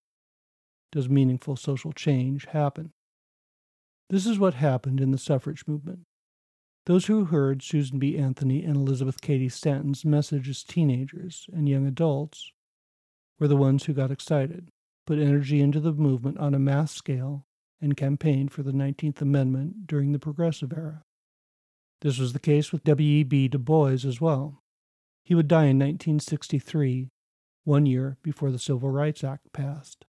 does 0.91 1.09
meaningful 1.09 1.57
social 1.57 1.93
change 1.93 2.47
happen. 2.47 2.93
This 4.11 4.27
is 4.27 4.39
what 4.39 4.55
happened 4.55 5.01
in 5.01 5.11
the 5.11 5.19
suffrage 5.19 5.67
movement. 5.67 6.01
Those 6.87 7.07
who 7.07 7.27
heard 7.27 7.63
Susan 7.63 7.99
B. 7.99 8.19
Anthony 8.19 8.65
and 8.65 8.77
Elizabeth 8.77 9.21
Cady 9.21 9.49
Stanton's 9.49 10.05
message 10.05 10.49
as 10.49 10.65
teenagers 10.65 11.47
and 11.53 11.69
young 11.69 11.87
adults 11.87 12.51
were 13.39 13.49
the 13.49 13.57
ones 13.57 13.85
who 13.85 13.93
got 13.93 14.11
excited, 14.11 14.69
put 15.07 15.19
energy 15.19 15.61
into 15.61 15.81
the 15.81 15.93
movement 15.93 16.39
on 16.39 16.55
a 16.55 16.59
mass 16.59 16.93
scale, 16.93 17.47
and 17.81 17.97
campaigned 17.97 18.53
for 18.53 18.63
the 18.63 18.73
19th 18.73 19.21
Amendment 19.21 19.87
during 19.87 20.13
the 20.13 20.19
Progressive 20.19 20.73
Era. 20.73 21.03
This 22.01 22.19
was 22.19 22.33
the 22.33 22.39
case 22.39 22.73
with 22.73 22.85
W.E.B. 22.85 23.49
Du 23.49 23.59
Bois 23.59 24.05
as 24.07 24.21
well. 24.21 24.63
He 25.25 25.35
would 25.35 25.49
die 25.49 25.67
in 25.67 25.79
1963, 25.79 27.11
one 27.65 27.87
year 27.87 28.17
before 28.23 28.51
the 28.51 28.59
Civil 28.59 28.91
Rights 28.91 29.23
Act 29.23 29.53
passed. 29.53 30.05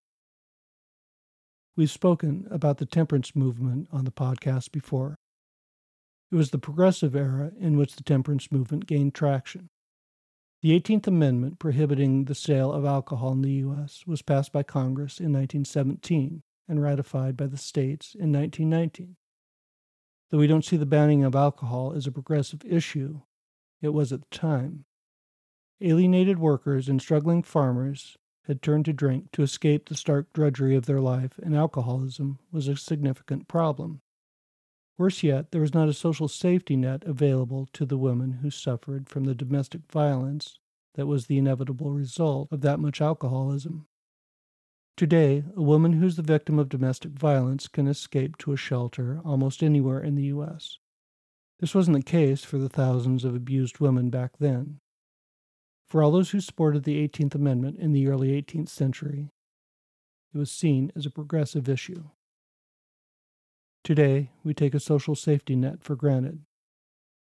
We've 1.76 1.90
spoken 1.90 2.48
about 2.52 2.78
the 2.78 2.86
temperance 2.86 3.36
movement 3.36 3.88
on 3.92 4.06
the 4.06 4.12
podcast 4.12 4.72
before. 4.72 5.16
It 6.32 6.36
was 6.36 6.52
the 6.52 6.60
progressive 6.60 7.16
era 7.16 7.52
in 7.60 7.78
which 7.78 7.96
the 7.96 8.04
temperance 8.04 8.52
movement 8.52 8.86
gained 8.86 9.14
traction. 9.16 9.70
The 10.64 10.80
18th 10.80 11.08
Amendment 11.08 11.60
prohibiting 11.60 12.24
the 12.24 12.34
sale 12.34 12.72
of 12.72 12.86
alcohol 12.86 13.34
in 13.34 13.42
the 13.42 13.52
U.S. 13.52 14.06
was 14.08 14.22
passed 14.22 14.54
by 14.54 14.64
Congress 14.64 15.20
in 15.20 15.34
1917 15.34 16.42
and 16.70 16.82
ratified 16.82 17.36
by 17.36 17.48
the 17.48 17.58
states 17.58 18.16
in 18.16 18.32
1919. 18.32 19.18
Though 20.32 20.38
we 20.38 20.48
don't 20.48 20.64
see 20.64 20.78
the 20.78 20.86
banning 20.86 21.26
of 21.26 21.36
alcohol 21.36 21.92
as 21.94 22.08
a 22.08 22.14
progressive 22.14 22.64
issue, 22.64 23.24
it 23.82 23.90
was 23.90 24.14
at 24.14 24.22
the 24.22 24.38
time. 24.38 24.86
Alienated 25.82 26.40
workers 26.40 26.88
and 26.88 27.02
struggling 27.02 27.44
farmers 27.44 28.16
had 28.48 28.62
turned 28.62 28.86
to 28.86 28.94
drink 28.94 29.34
to 29.34 29.44
escape 29.44 29.90
the 29.90 29.96
stark 29.96 30.32
drudgery 30.32 30.78
of 30.78 30.86
their 30.86 31.02
life, 31.02 31.38
and 31.44 31.54
alcoholism 31.54 32.40
was 32.54 32.70
a 32.70 32.78
significant 32.78 33.50
problem. 33.50 34.00
Worse 34.98 35.24
yet, 35.24 35.52
there 35.52 35.62
was 35.62 35.74
not 35.74 35.90
a 35.90 35.94
social 35.94 36.28
safety 36.28 36.76
net 36.76 37.04
available 37.06 37.68
to 37.74 37.86
the 37.86 37.98
women 37.98 38.34
who 38.34 38.50
suffered 38.52 39.10
from 39.10 39.24
the 39.24 39.34
domestic 39.34 39.82
violence 39.92 40.60
that 40.94 41.08
was 41.08 41.26
the 41.26 41.38
inevitable 41.38 41.92
result 41.92 42.48
of 42.52 42.62
that 42.62 42.80
much 42.80 43.02
alcoholism. 43.02 43.88
Today, 44.96 45.44
a 45.56 45.62
woman 45.62 45.94
who's 45.94 46.16
the 46.16 46.22
victim 46.22 46.60
of 46.60 46.70
domestic 46.70 47.14
violence 47.14 47.68
can 47.68 47.88
escape 47.88 48.38
to 48.38 48.52
a 48.52 48.58
shelter 48.58 49.20
almost 49.26 49.64
anywhere 49.64 50.00
in 50.00 50.14
the 50.14 50.26
U.S. 50.26 50.78
This 51.60 51.74
wasn't 51.74 51.98
the 51.98 52.04
case 52.04 52.44
for 52.44 52.60
the 52.60 52.70
thousands 52.70 53.26
of 53.26 53.34
abused 53.34 53.80
women 53.80 54.12
back 54.12 54.38
then. 54.38 54.80
For 55.88 56.04
all 56.04 56.12
those 56.12 56.30
who 56.30 56.40
supported 56.40 56.84
the 56.84 57.08
18th 57.08 57.34
Amendment 57.34 57.80
in 57.80 57.92
the 57.92 58.08
early 58.08 58.30
18th 58.40 58.70
century, 58.70 59.30
it 60.34 60.38
was 60.38 60.52
seen 60.52 60.92
as 60.96 61.08
a 61.08 61.12
progressive 61.12 61.68
issue. 61.68 62.10
Today, 63.84 64.32
we 64.46 64.54
take 64.54 64.74
a 64.74 64.80
social 64.80 65.14
safety 65.14 65.58
net 65.58 65.84
for 65.84 65.96
granted. 65.96 66.40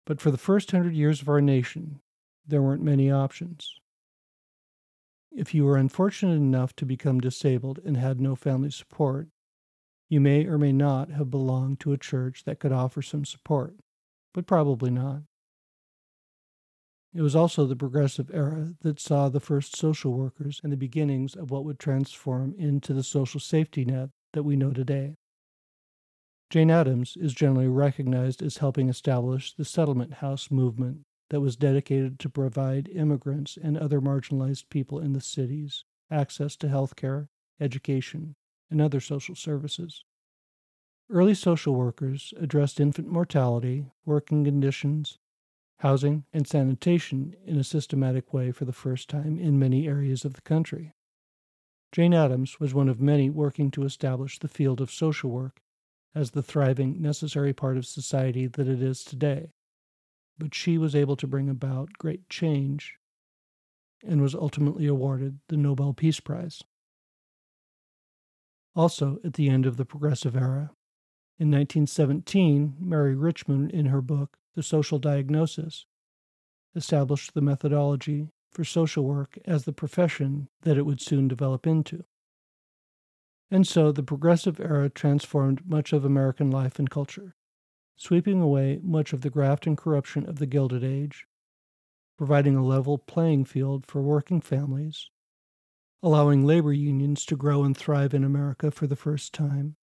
But 0.05 0.21
for 0.21 0.31
the 0.31 0.39
first 0.39 0.71
hundred 0.71 0.95
years 0.95 1.23
of 1.23 1.29
our 1.29 1.41
nation, 1.41 2.01
there 2.47 2.61
weren't 2.61 2.83
many 2.83 3.11
options. 3.11 3.79
If 5.31 5.55
you 5.55 5.65
were 5.65 5.79
unfortunate 5.79 6.35
enough 6.35 6.77
to 6.77 6.85
become 6.85 7.21
disabled 7.21 7.79
and 7.85 7.97
had 7.97 8.21
no 8.21 8.37
family 8.37 8.71
support, 8.71 9.29
you 10.11 10.21
may 10.21 10.45
or 10.45 10.59
may 10.59 10.73
not 10.73 11.11
have 11.11 11.31
belonged 11.31 11.81
to 11.81 11.93
a 11.93 11.99
church 11.99 12.45
that 12.45 12.61
could 12.61 12.73
offer 12.73 13.01
some 13.01 13.25
support, 13.25 13.75
but 14.35 14.47
probably 14.47 14.91
not. 14.91 15.23
It 17.15 17.23
was 17.23 17.35
also 17.35 17.65
the 17.65 17.77
progressive 17.77 18.31
era 18.31 18.75
that 18.83 19.01
saw 19.01 19.31
the 19.31 19.41
first 19.41 19.75
social 19.75 20.13
workers 20.13 20.61
and 20.63 20.71
the 20.71 20.77
beginnings 20.77 21.35
of 21.35 21.51
what 21.51 21.65
would 21.65 21.79
transform 21.79 22.55
into 22.59 22.93
the 22.93 23.03
social 23.03 23.41
safety 23.41 23.87
net 23.87 24.11
that 24.35 24.43
we 24.43 24.57
know 24.57 24.73
today. 24.73 25.15
Jane 26.53 26.71
Addams 26.71 27.17
is 27.17 27.33
generally 27.33 27.67
recognized 27.67 28.43
as 28.43 28.59
helping 28.59 28.91
establish 28.91 29.55
the 29.55 29.65
settlement 29.65 30.13
house 30.13 30.51
movement 30.51 31.07
that 31.31 31.41
was 31.41 31.57
dedicated 31.57 32.19
to 32.19 32.29
provide 32.29 32.91
immigrants 32.91 33.57
and 33.57 33.79
other 33.79 34.03
marginalized 34.03 34.69
people 34.69 34.99
in 34.99 35.15
the 35.15 35.21
cities 35.23 35.87
access 36.11 36.55
to 36.57 36.69
health 36.69 36.95
care, 36.95 37.31
education, 37.59 38.35
and 38.71 38.83
other 38.83 39.01
social 39.01 39.35
services. 39.35 40.05
Early 41.09 41.33
social 41.33 41.75
workers 41.75 42.35
addressed 42.39 42.81
infant 42.81 43.09
mortality, 43.09 43.87
working 44.05 44.45
conditions, 44.45 45.17
housing, 45.79 46.25
and 46.35 46.47
sanitation 46.47 47.35
in 47.47 47.57
a 47.57 47.65
systematic 47.65 48.35
way 48.35 48.53
for 48.53 48.67
the 48.67 48.75
first 48.75 49.09
time 49.09 49.39
in 49.39 49.59
many 49.59 49.89
areas 49.89 50.23
of 50.23 50.35
the 50.35 50.43
country. 50.43 50.93
Jane 51.93 52.13
Addams 52.13 52.61
was 52.61 52.75
one 52.75 52.91
of 52.91 53.01
many 53.01 53.31
working 53.31 53.71
to 53.71 53.85
establish 53.85 54.39
the 54.39 54.49
field 54.49 54.83
of 54.83 54.91
social 54.91 55.31
work 55.31 55.62
as 56.15 56.33
the 56.33 56.43
thriving, 56.43 57.01
necessary 57.01 57.53
part 57.53 57.77
of 57.77 57.87
society 57.87 58.47
that 58.47 58.69
it 58.69 58.83
is 58.83 59.03
today. 59.03 59.51
But 60.39 60.55
she 60.55 60.79
was 60.79 60.95
able 60.95 61.17
to 61.17 61.27
bring 61.27 61.49
about 61.49 61.99
great 61.99 62.29
change 62.29 62.97
and 64.05 64.21
was 64.21 64.35
ultimately 64.35 64.87
awarded 64.87 65.39
the 65.49 65.57
Nobel 65.57 65.93
Peace 65.93 66.21
Prize. 66.21 66.63
Also, 68.75 69.19
at 69.25 69.35
the 69.35 69.49
end 69.49 69.67
of 69.67 69.77
the 69.77 69.85
Progressive 69.85 70.35
Era, 70.35 70.71
in 71.39 71.51
1917, 71.51 72.77
Mary 72.79 73.15
Richmond, 73.15 73.71
in 73.71 73.87
her 73.87 74.01
book, 74.01 74.39
The 74.55 74.63
Social 74.63 74.99
Diagnosis, 74.99 75.87
established 76.75 77.35
the 77.35 77.41
methodology 77.41 78.29
for 78.51 78.65
social 78.65 79.05
work 79.05 79.39
as 79.45 79.65
the 79.65 79.73
profession 79.73 80.49
that 80.63 80.77
it 80.77 80.87
would 80.87 81.01
soon 81.01 81.29
develop 81.29 81.67
into. 81.67 82.05
And 83.53 83.67
so 83.67 83.93
the 83.93 84.03
Progressive 84.03 84.59
Era 84.59 84.89
transformed 84.89 85.69
much 85.69 85.93
of 85.93 86.07
American 86.07 86.51
life 86.51 86.79
and 86.79 86.89
culture, 86.89 87.35
sweeping 87.97 88.41
away 88.41 88.81
much 88.83 89.13
of 89.13 89.21
the 89.21 89.29
graft 89.29 89.67
and 89.67 89.77
corruption 89.77 90.27
of 90.27 90.39
the 90.39 90.47
Gilded 90.47 90.83
Age, 90.83 91.27
providing 92.17 92.57
a 92.57 92.65
level 92.65 92.97
playing 92.97 93.45
field 93.45 93.85
for 93.85 94.01
working 94.01 94.41
families, 94.41 95.11
allowing 96.03 96.47
labor 96.47 96.73
unions 96.73 97.27
to 97.27 97.37
grow 97.37 97.63
and 97.63 97.77
thrive 97.77 98.15
in 98.15 98.25
America 98.25 98.71
for 98.71 98.87
the 98.87 98.97
first 98.97 99.35
time, 99.35 99.77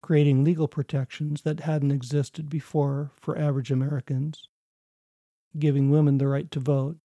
creating 0.00 0.44
legal 0.44 0.68
protections 0.68 1.42
that 1.42 1.58
hadn't 1.58 1.90
existed 1.90 2.48
before 2.48 3.10
for 3.20 3.36
average 3.36 3.72
Americans, 3.72 4.48
giving 5.58 5.90
women 5.90 6.18
the 6.18 6.28
right 6.28 6.52
to 6.52 6.60
vote, 6.60 6.98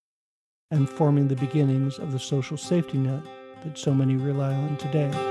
and 0.70 0.88
forming 0.88 1.28
the 1.28 1.36
beginnings 1.36 1.98
of 1.98 2.12
the 2.12 2.20
social 2.20 2.56
safety 2.56 3.00
net 3.00 3.24
that 3.64 3.80
so 3.80 3.96
many 3.96 4.16
rely 4.16 4.54
on 4.54 4.78
today. 4.78 5.31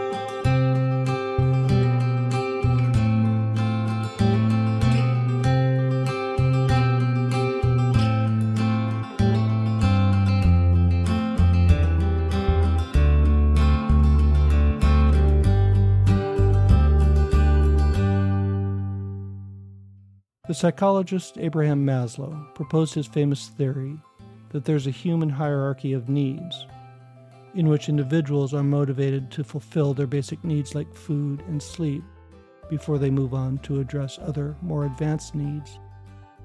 The 20.50 20.54
psychologist 20.54 21.38
Abraham 21.38 21.86
Maslow 21.86 22.52
proposed 22.56 22.92
his 22.92 23.06
famous 23.06 23.50
theory 23.50 23.96
that 24.48 24.64
there's 24.64 24.88
a 24.88 24.90
human 24.90 25.28
hierarchy 25.28 25.92
of 25.92 26.08
needs, 26.08 26.66
in 27.54 27.68
which 27.68 27.88
individuals 27.88 28.52
are 28.52 28.64
motivated 28.64 29.30
to 29.30 29.44
fulfill 29.44 29.94
their 29.94 30.08
basic 30.08 30.42
needs 30.42 30.74
like 30.74 30.92
food 30.92 31.44
and 31.46 31.62
sleep 31.62 32.02
before 32.68 32.98
they 32.98 33.10
move 33.10 33.32
on 33.32 33.58
to 33.58 33.78
address 33.78 34.18
other, 34.20 34.56
more 34.60 34.86
advanced 34.86 35.36
needs 35.36 35.78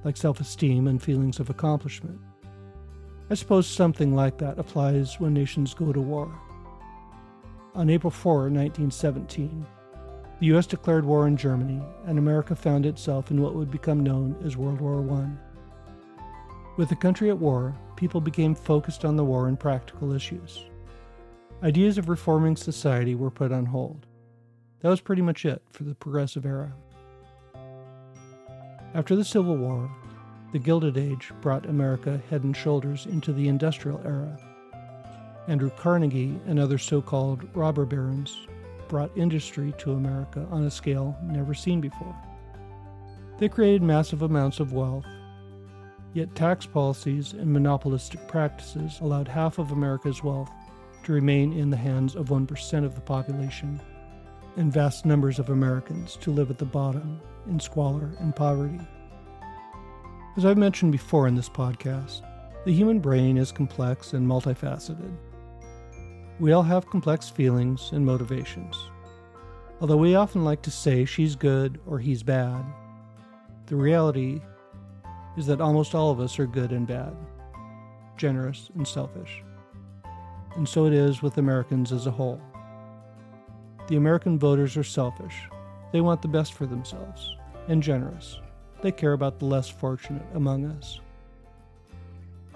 like 0.03 0.17
self 0.17 0.39
esteem 0.39 0.87
and 0.87 1.01
feelings 1.01 1.39
of 1.39 1.49
accomplishment. 1.49 2.19
I 3.31 3.33
suppose 3.33 3.65
something 3.65 4.13
like 4.13 4.37
that 4.37 4.59
applies 4.59 5.19
when 5.19 5.33
nations 5.33 5.73
go 5.73 5.91
to 5.91 5.99
war. 5.99 6.31
On 7.73 7.89
April 7.89 8.11
4, 8.11 8.51
1917, 8.51 9.65
the 10.39 10.47
U.S. 10.47 10.67
declared 10.67 11.05
war 11.05 11.25
on 11.25 11.37
Germany, 11.37 11.81
and 12.05 12.19
America 12.19 12.55
found 12.55 12.85
itself 12.85 13.31
in 13.31 13.41
what 13.41 13.55
would 13.55 13.71
become 13.71 14.01
known 14.01 14.35
as 14.43 14.57
World 14.57 14.81
War 14.81 14.99
I. 15.17 15.29
With 16.75 16.89
the 16.89 16.95
country 16.95 17.29
at 17.29 17.37
war, 17.37 17.73
people 17.95 18.19
became 18.19 18.53
focused 18.53 19.05
on 19.05 19.15
the 19.15 19.23
war 19.23 19.47
and 19.47 19.57
practical 19.57 20.11
issues. 20.11 20.65
Ideas 21.63 21.97
of 21.97 22.09
reforming 22.09 22.57
society 22.57 23.15
were 23.15 23.31
put 23.31 23.53
on 23.53 23.65
hold. 23.65 24.05
That 24.81 24.89
was 24.89 24.99
pretty 24.99 25.21
much 25.21 25.45
it 25.45 25.61
for 25.71 25.85
the 25.85 25.95
Progressive 25.95 26.45
Era. 26.45 26.73
After 28.93 29.15
the 29.15 29.23
Civil 29.23 29.55
War, 29.55 29.89
the 30.51 30.59
Gilded 30.59 30.97
Age 30.97 31.31
brought 31.41 31.65
America 31.65 32.21
head 32.29 32.43
and 32.43 32.55
shoulders 32.55 33.05
into 33.05 33.31
the 33.31 33.47
Industrial 33.47 34.01
Era. 34.05 34.37
Andrew 35.47 35.69
Carnegie 35.69 36.39
and 36.45 36.59
other 36.59 36.77
so 36.77 37.01
called 37.01 37.47
robber 37.55 37.85
barons 37.85 38.47
brought 38.95 39.17
industry 39.17 39.73
to 39.77 39.91
America 39.91 40.47
on 40.51 40.63
a 40.63 40.71
scale 40.71 41.17
never 41.21 41.53
seen 41.53 41.81
before. 41.81 42.15
They 43.37 43.49
created 43.49 43.83
massive 43.83 44.21
amounts 44.21 44.61
of 44.61 44.71
wealth, 44.71 45.05
yet 46.13 46.33
tax 46.33 46.65
policies 46.65 47.33
and 47.33 47.51
monopolistic 47.51 48.25
practices 48.29 48.97
allowed 49.01 49.27
half 49.27 49.57
of 49.59 49.73
America's 49.73 50.23
wealth 50.23 50.49
to 51.03 51.11
remain 51.11 51.51
in 51.51 51.69
the 51.69 51.75
hands 51.75 52.15
of 52.15 52.29
1% 52.29 52.85
of 52.85 52.95
the 52.95 53.01
population, 53.01 53.81
and 54.55 54.71
vast 54.71 55.05
numbers 55.05 55.39
of 55.39 55.49
Americans 55.49 56.15
to 56.21 56.31
live 56.31 56.49
at 56.49 56.57
the 56.57 56.63
bottom 56.63 57.19
in 57.49 57.59
squalor 57.59 58.15
and 58.21 58.33
poverty. 58.33 58.79
As 60.37 60.45
I've 60.45 60.57
mentioned 60.57 60.93
before 60.93 61.27
in 61.27 61.35
this 61.35 61.49
podcast, 61.49 62.21
the 62.63 62.71
human 62.71 62.99
brain 62.99 63.37
is 63.37 63.51
complex 63.51 64.13
and 64.13 64.25
multifaceted. 64.25 65.13
We 66.37 66.51
all 66.51 66.63
have 66.63 66.89
complex 66.89 67.29
feelings 67.29 67.91
and 67.93 68.05
motivations. 68.05 68.75
Although 69.79 69.95
we 69.95 70.15
often 70.15 70.43
like 70.43 70.61
to 70.63 70.71
say 70.71 71.05
she's 71.05 71.35
good 71.35 71.79
or 71.85 71.97
he's 71.97 72.23
bad, 72.23 72.65
the 73.67 73.77
reality 73.77 74.41
is 75.37 75.47
that 75.47 75.61
almost 75.61 75.95
all 75.95 76.11
of 76.11 76.19
us 76.19 76.37
are 76.37 76.45
good 76.45 76.73
and 76.73 76.85
bad, 76.85 77.15
generous 78.17 78.69
and 78.75 78.85
selfish. 78.85 79.43
And 80.57 80.67
so 80.67 80.85
it 80.85 80.93
is 80.93 81.21
with 81.21 81.37
Americans 81.37 81.93
as 81.93 82.05
a 82.05 82.11
whole. 82.11 82.41
The 83.87 83.95
American 83.95 84.37
voters 84.37 84.75
are 84.75 84.83
selfish. 84.83 85.35
They 85.93 86.01
want 86.01 86.21
the 86.21 86.27
best 86.27 86.53
for 86.53 86.65
themselves, 86.65 87.33
and 87.69 87.81
generous. 87.81 88.39
They 88.81 88.91
care 88.91 89.13
about 89.13 89.39
the 89.39 89.45
less 89.45 89.69
fortunate 89.69 90.25
among 90.33 90.65
us. 90.65 90.99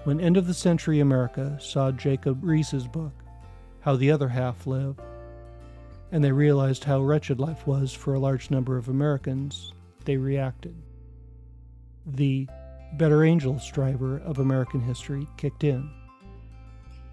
When 0.04 0.20
end 0.20 0.36
of 0.36 0.48
the 0.48 0.54
century 0.54 1.00
America 1.00 1.58
saw 1.62 1.92
Jacob 1.92 2.42
Riis's 2.44 2.88
book, 2.88 3.14
how 3.90 3.96
the 3.96 4.12
other 4.12 4.30
half 4.30 4.68
live, 4.68 4.96
and 6.12 6.24
they 6.24 6.32
realized 6.32 6.84
how 6.84 7.02
wretched 7.02 7.40
life 7.40 7.66
was 7.66 7.92
for 7.92 8.14
a 8.14 8.20
large 8.20 8.52
number 8.52 8.78
of 8.78 8.88
Americans, 8.88 9.74
they 10.06 10.16
reacted. 10.16 10.76
The 12.06 12.48
better 13.00 13.24
angels 13.24 13.68
driver 13.72 14.20
of 14.20 14.38
American 14.38 14.80
history 14.80 15.28
kicked 15.38 15.64
in. 15.64 15.90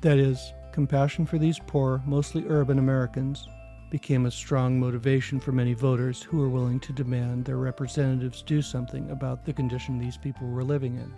That 0.02 0.18
is, 0.18 0.52
compassion 0.70 1.24
for 1.24 1.38
these 1.38 1.58
poor, 1.66 2.02
mostly 2.04 2.44
urban 2.46 2.78
Americans 2.78 3.48
became 3.90 4.26
a 4.26 4.30
strong 4.30 4.78
motivation 4.78 5.40
for 5.40 5.52
many 5.52 5.72
voters 5.72 6.22
who 6.22 6.36
were 6.36 6.50
willing 6.50 6.80
to 6.80 6.92
demand 6.92 7.46
their 7.46 7.56
representatives 7.56 8.42
do 8.42 8.60
something 8.60 9.10
about 9.10 9.46
the 9.46 9.52
condition 9.54 9.98
these 9.98 10.18
people 10.18 10.46
were 10.46 10.62
living 10.62 10.96
in. 10.96 11.10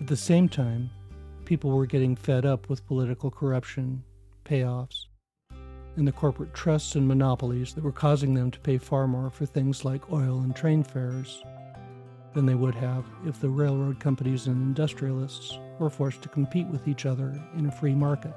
At 0.00 0.06
the 0.06 0.16
same 0.16 0.48
time, 0.48 0.90
people 1.44 1.72
were 1.72 1.86
getting 1.86 2.14
fed 2.14 2.46
up 2.46 2.68
with 2.68 2.86
political 2.86 3.32
corruption 3.32 4.04
payoffs, 4.48 5.06
and 5.96 6.06
the 6.06 6.12
corporate 6.12 6.54
trusts 6.54 6.94
and 6.94 7.06
monopolies 7.06 7.74
that 7.74 7.84
were 7.84 7.92
causing 7.92 8.32
them 8.32 8.50
to 8.50 8.60
pay 8.60 8.78
far 8.78 9.06
more 9.06 9.30
for 9.30 9.44
things 9.46 9.84
like 9.84 10.12
oil 10.12 10.40
and 10.40 10.54
train 10.54 10.82
fares 10.82 11.42
than 12.34 12.46
they 12.46 12.54
would 12.54 12.74
have 12.74 13.04
if 13.26 13.40
the 13.40 13.48
railroad 13.48 13.98
companies 13.98 14.46
and 14.46 14.56
industrialists 14.56 15.58
were 15.78 15.90
forced 15.90 16.22
to 16.22 16.28
compete 16.28 16.66
with 16.68 16.86
each 16.86 17.04
other 17.04 17.40
in 17.56 17.66
a 17.66 17.72
free 17.72 17.94
market. 17.94 18.32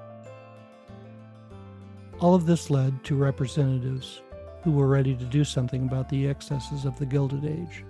All 2.20 2.36
of 2.36 2.46
this 2.46 2.70
led 2.70 3.04
to 3.06 3.16
representatives 3.16 4.22
who 4.64 4.72
were 4.72 4.88
ready 4.88 5.16
to 5.16 5.26
do 5.26 5.44
something 5.44 5.84
about 5.84 6.10
the 6.10 6.28
excesses 6.28 6.86
of 6.86 6.98
the 7.00 7.06
Gilded 7.06 7.46
Age. 7.46 7.84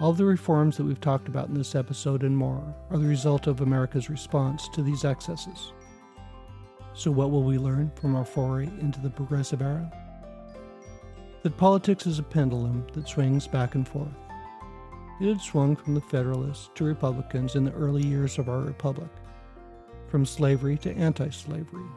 All 0.00 0.12
the 0.12 0.24
reforms 0.24 0.76
that 0.76 0.84
we've 0.84 1.00
talked 1.00 1.28
about 1.28 1.48
in 1.48 1.54
this 1.54 1.74
episode 1.74 2.22
and 2.22 2.36
more 2.36 2.74
are 2.90 2.98
the 2.98 3.06
result 3.06 3.46
of 3.46 3.60
America's 3.60 4.08
response 4.08 4.68
to 4.70 4.82
these 4.82 5.04
excesses. 5.04 5.72
So, 6.92 7.10
what 7.10 7.30
will 7.30 7.44
we 7.44 7.56
learn 7.56 7.90
from 7.94 8.16
our 8.16 8.24
foray 8.24 8.66
into 8.80 9.00
the 9.00 9.10
progressive 9.10 9.62
era? 9.62 9.90
That 11.42 11.56
politics 11.56 12.06
is 12.06 12.18
a 12.18 12.22
pendulum 12.22 12.86
that 12.92 13.08
swings 13.08 13.46
back 13.46 13.74
and 13.74 13.86
forth. 13.86 14.08
It 15.20 15.28
had 15.28 15.40
swung 15.40 15.76
from 15.76 15.94
the 15.94 16.00
Federalists 16.00 16.70
to 16.74 16.84
Republicans 16.84 17.54
in 17.54 17.64
the 17.64 17.72
early 17.72 18.04
years 18.04 18.38
of 18.38 18.48
our 18.48 18.60
republic, 18.60 19.10
from 20.08 20.26
slavery 20.26 20.76
to 20.78 20.96
anti 20.96 21.30
slavery. 21.30 21.88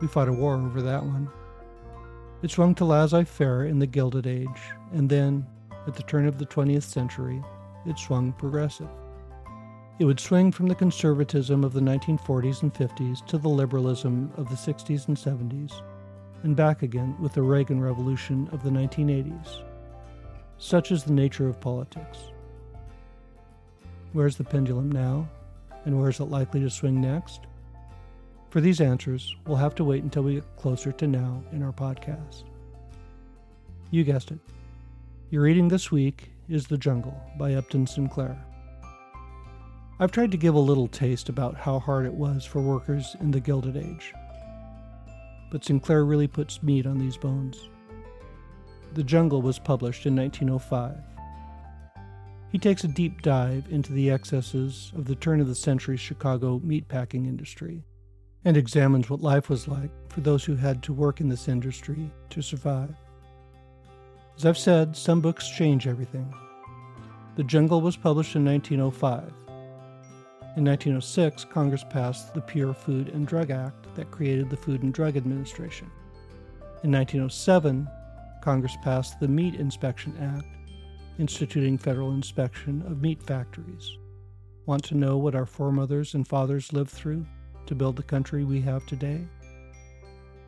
We 0.00 0.08
fought 0.08 0.28
a 0.28 0.32
war 0.32 0.56
over 0.56 0.82
that 0.82 1.02
one. 1.02 1.28
It 2.42 2.50
swung 2.50 2.74
to 2.76 2.84
laissez 2.84 3.24
faire 3.24 3.64
in 3.64 3.78
the 3.78 3.86
Gilded 3.86 4.26
Age, 4.26 4.48
and 4.92 5.08
then, 5.08 5.46
at 5.86 5.94
the 5.94 6.02
turn 6.02 6.26
of 6.26 6.38
the 6.38 6.46
20th 6.46 6.82
century, 6.82 7.42
it 7.86 7.98
swung 7.98 8.32
progressive. 8.32 8.88
It 10.00 10.04
would 10.06 10.18
swing 10.18 10.50
from 10.50 10.66
the 10.66 10.74
conservatism 10.74 11.62
of 11.62 11.72
the 11.72 11.80
1940s 11.80 12.62
and 12.62 12.74
50s 12.74 13.24
to 13.26 13.38
the 13.38 13.48
liberalism 13.48 14.32
of 14.36 14.48
the 14.48 14.56
60s 14.56 15.06
and 15.06 15.16
70s, 15.16 15.82
and 16.42 16.56
back 16.56 16.82
again 16.82 17.14
with 17.20 17.32
the 17.32 17.42
Reagan 17.42 17.80
Revolution 17.80 18.48
of 18.50 18.64
the 18.64 18.70
1980s. 18.70 19.62
Such 20.58 20.90
is 20.90 21.04
the 21.04 21.12
nature 21.12 21.48
of 21.48 21.60
politics. 21.60 22.18
Where's 24.12 24.36
the 24.36 24.44
pendulum 24.44 24.90
now? 24.90 25.28
And 25.84 26.00
where 26.00 26.10
is 26.10 26.18
it 26.18 26.24
likely 26.24 26.60
to 26.60 26.70
swing 26.70 27.00
next? 27.00 27.42
For 28.50 28.60
these 28.60 28.80
answers, 28.80 29.36
we'll 29.46 29.56
have 29.58 29.74
to 29.76 29.84
wait 29.84 30.02
until 30.02 30.22
we 30.22 30.34
get 30.34 30.56
closer 30.56 30.90
to 30.90 31.06
now 31.06 31.42
in 31.52 31.62
our 31.62 31.72
podcast. 31.72 32.44
You 33.90 34.02
guessed 34.02 34.32
it. 34.32 34.38
Your 35.30 35.42
reading 35.42 35.68
this 35.68 35.92
week 35.92 36.30
is 36.48 36.66
The 36.66 36.78
Jungle 36.78 37.20
by 37.38 37.54
Upton 37.54 37.86
Sinclair. 37.86 38.36
I've 40.00 40.10
tried 40.10 40.32
to 40.32 40.36
give 40.36 40.56
a 40.56 40.58
little 40.60 40.88
taste 40.88 41.28
about 41.28 41.54
how 41.54 41.78
hard 41.78 42.04
it 42.04 42.14
was 42.14 42.44
for 42.44 42.60
workers 42.60 43.14
in 43.20 43.30
the 43.30 43.38
Gilded 43.38 43.76
Age. 43.76 44.12
But 45.52 45.64
Sinclair 45.64 46.04
really 46.04 46.26
puts 46.26 46.64
meat 46.64 46.84
on 46.84 46.98
these 46.98 47.16
bones. 47.16 47.68
The 48.94 49.04
Jungle 49.04 49.40
was 49.40 49.60
published 49.60 50.04
in 50.04 50.16
1905. 50.16 50.96
He 52.50 52.58
takes 52.58 52.82
a 52.82 52.88
deep 52.88 53.22
dive 53.22 53.66
into 53.70 53.92
the 53.92 54.10
excesses 54.10 54.92
of 54.96 55.04
the 55.04 55.14
turn 55.14 55.40
of 55.40 55.46
the 55.46 55.54
century 55.54 55.96
Chicago 55.96 56.58
meatpacking 56.58 57.28
industry 57.28 57.84
and 58.44 58.56
examines 58.56 59.08
what 59.08 59.20
life 59.20 59.48
was 59.48 59.68
like 59.68 59.90
for 60.08 60.20
those 60.22 60.44
who 60.44 60.56
had 60.56 60.82
to 60.82 60.92
work 60.92 61.20
in 61.20 61.28
this 61.28 61.46
industry 61.46 62.10
to 62.30 62.42
survive. 62.42 62.94
As 64.36 64.44
I've 64.44 64.58
said, 64.58 64.96
some 64.96 65.20
books 65.20 65.48
change 65.48 65.86
everything. 65.86 66.34
The 67.36 67.44
Jungle 67.44 67.80
was 67.80 67.96
published 67.96 68.34
in 68.34 68.44
1905. 68.44 69.43
In 70.56 70.64
1906, 70.64 71.46
Congress 71.46 71.84
passed 71.90 72.32
the 72.32 72.40
Pure 72.40 72.74
Food 72.74 73.08
and 73.08 73.26
Drug 73.26 73.50
Act 73.50 73.92
that 73.96 74.12
created 74.12 74.48
the 74.48 74.56
Food 74.56 74.84
and 74.84 74.94
Drug 74.94 75.16
Administration. 75.16 75.90
In 76.84 76.92
1907, 76.92 77.88
Congress 78.40 78.76
passed 78.84 79.18
the 79.18 79.26
Meat 79.26 79.56
Inspection 79.56 80.16
Act, 80.20 80.46
instituting 81.18 81.76
federal 81.76 82.12
inspection 82.12 82.84
of 82.86 83.02
meat 83.02 83.20
factories. 83.20 83.98
Want 84.66 84.84
to 84.84 84.96
know 84.96 85.16
what 85.16 85.34
our 85.34 85.44
foremothers 85.44 86.14
and 86.14 86.26
fathers 86.26 86.72
lived 86.72 86.90
through 86.90 87.26
to 87.66 87.74
build 87.74 87.96
the 87.96 88.04
country 88.04 88.44
we 88.44 88.60
have 88.60 88.86
today? 88.86 89.26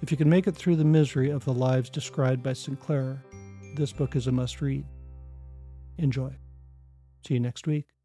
If 0.02 0.12
you 0.12 0.16
can 0.16 0.30
make 0.30 0.46
it 0.46 0.54
through 0.54 0.76
the 0.76 0.84
misery 0.84 1.30
of 1.30 1.44
the 1.44 1.52
lives 1.52 1.90
described 1.90 2.44
by 2.44 2.52
Sinclair, 2.52 3.24
this 3.74 3.92
book 3.92 4.14
is 4.14 4.28
a 4.28 4.32
must 4.32 4.60
read. 4.60 4.84
Enjoy. 5.98 6.30
See 7.26 7.34
you 7.34 7.40
next 7.40 7.66
week. 7.66 7.95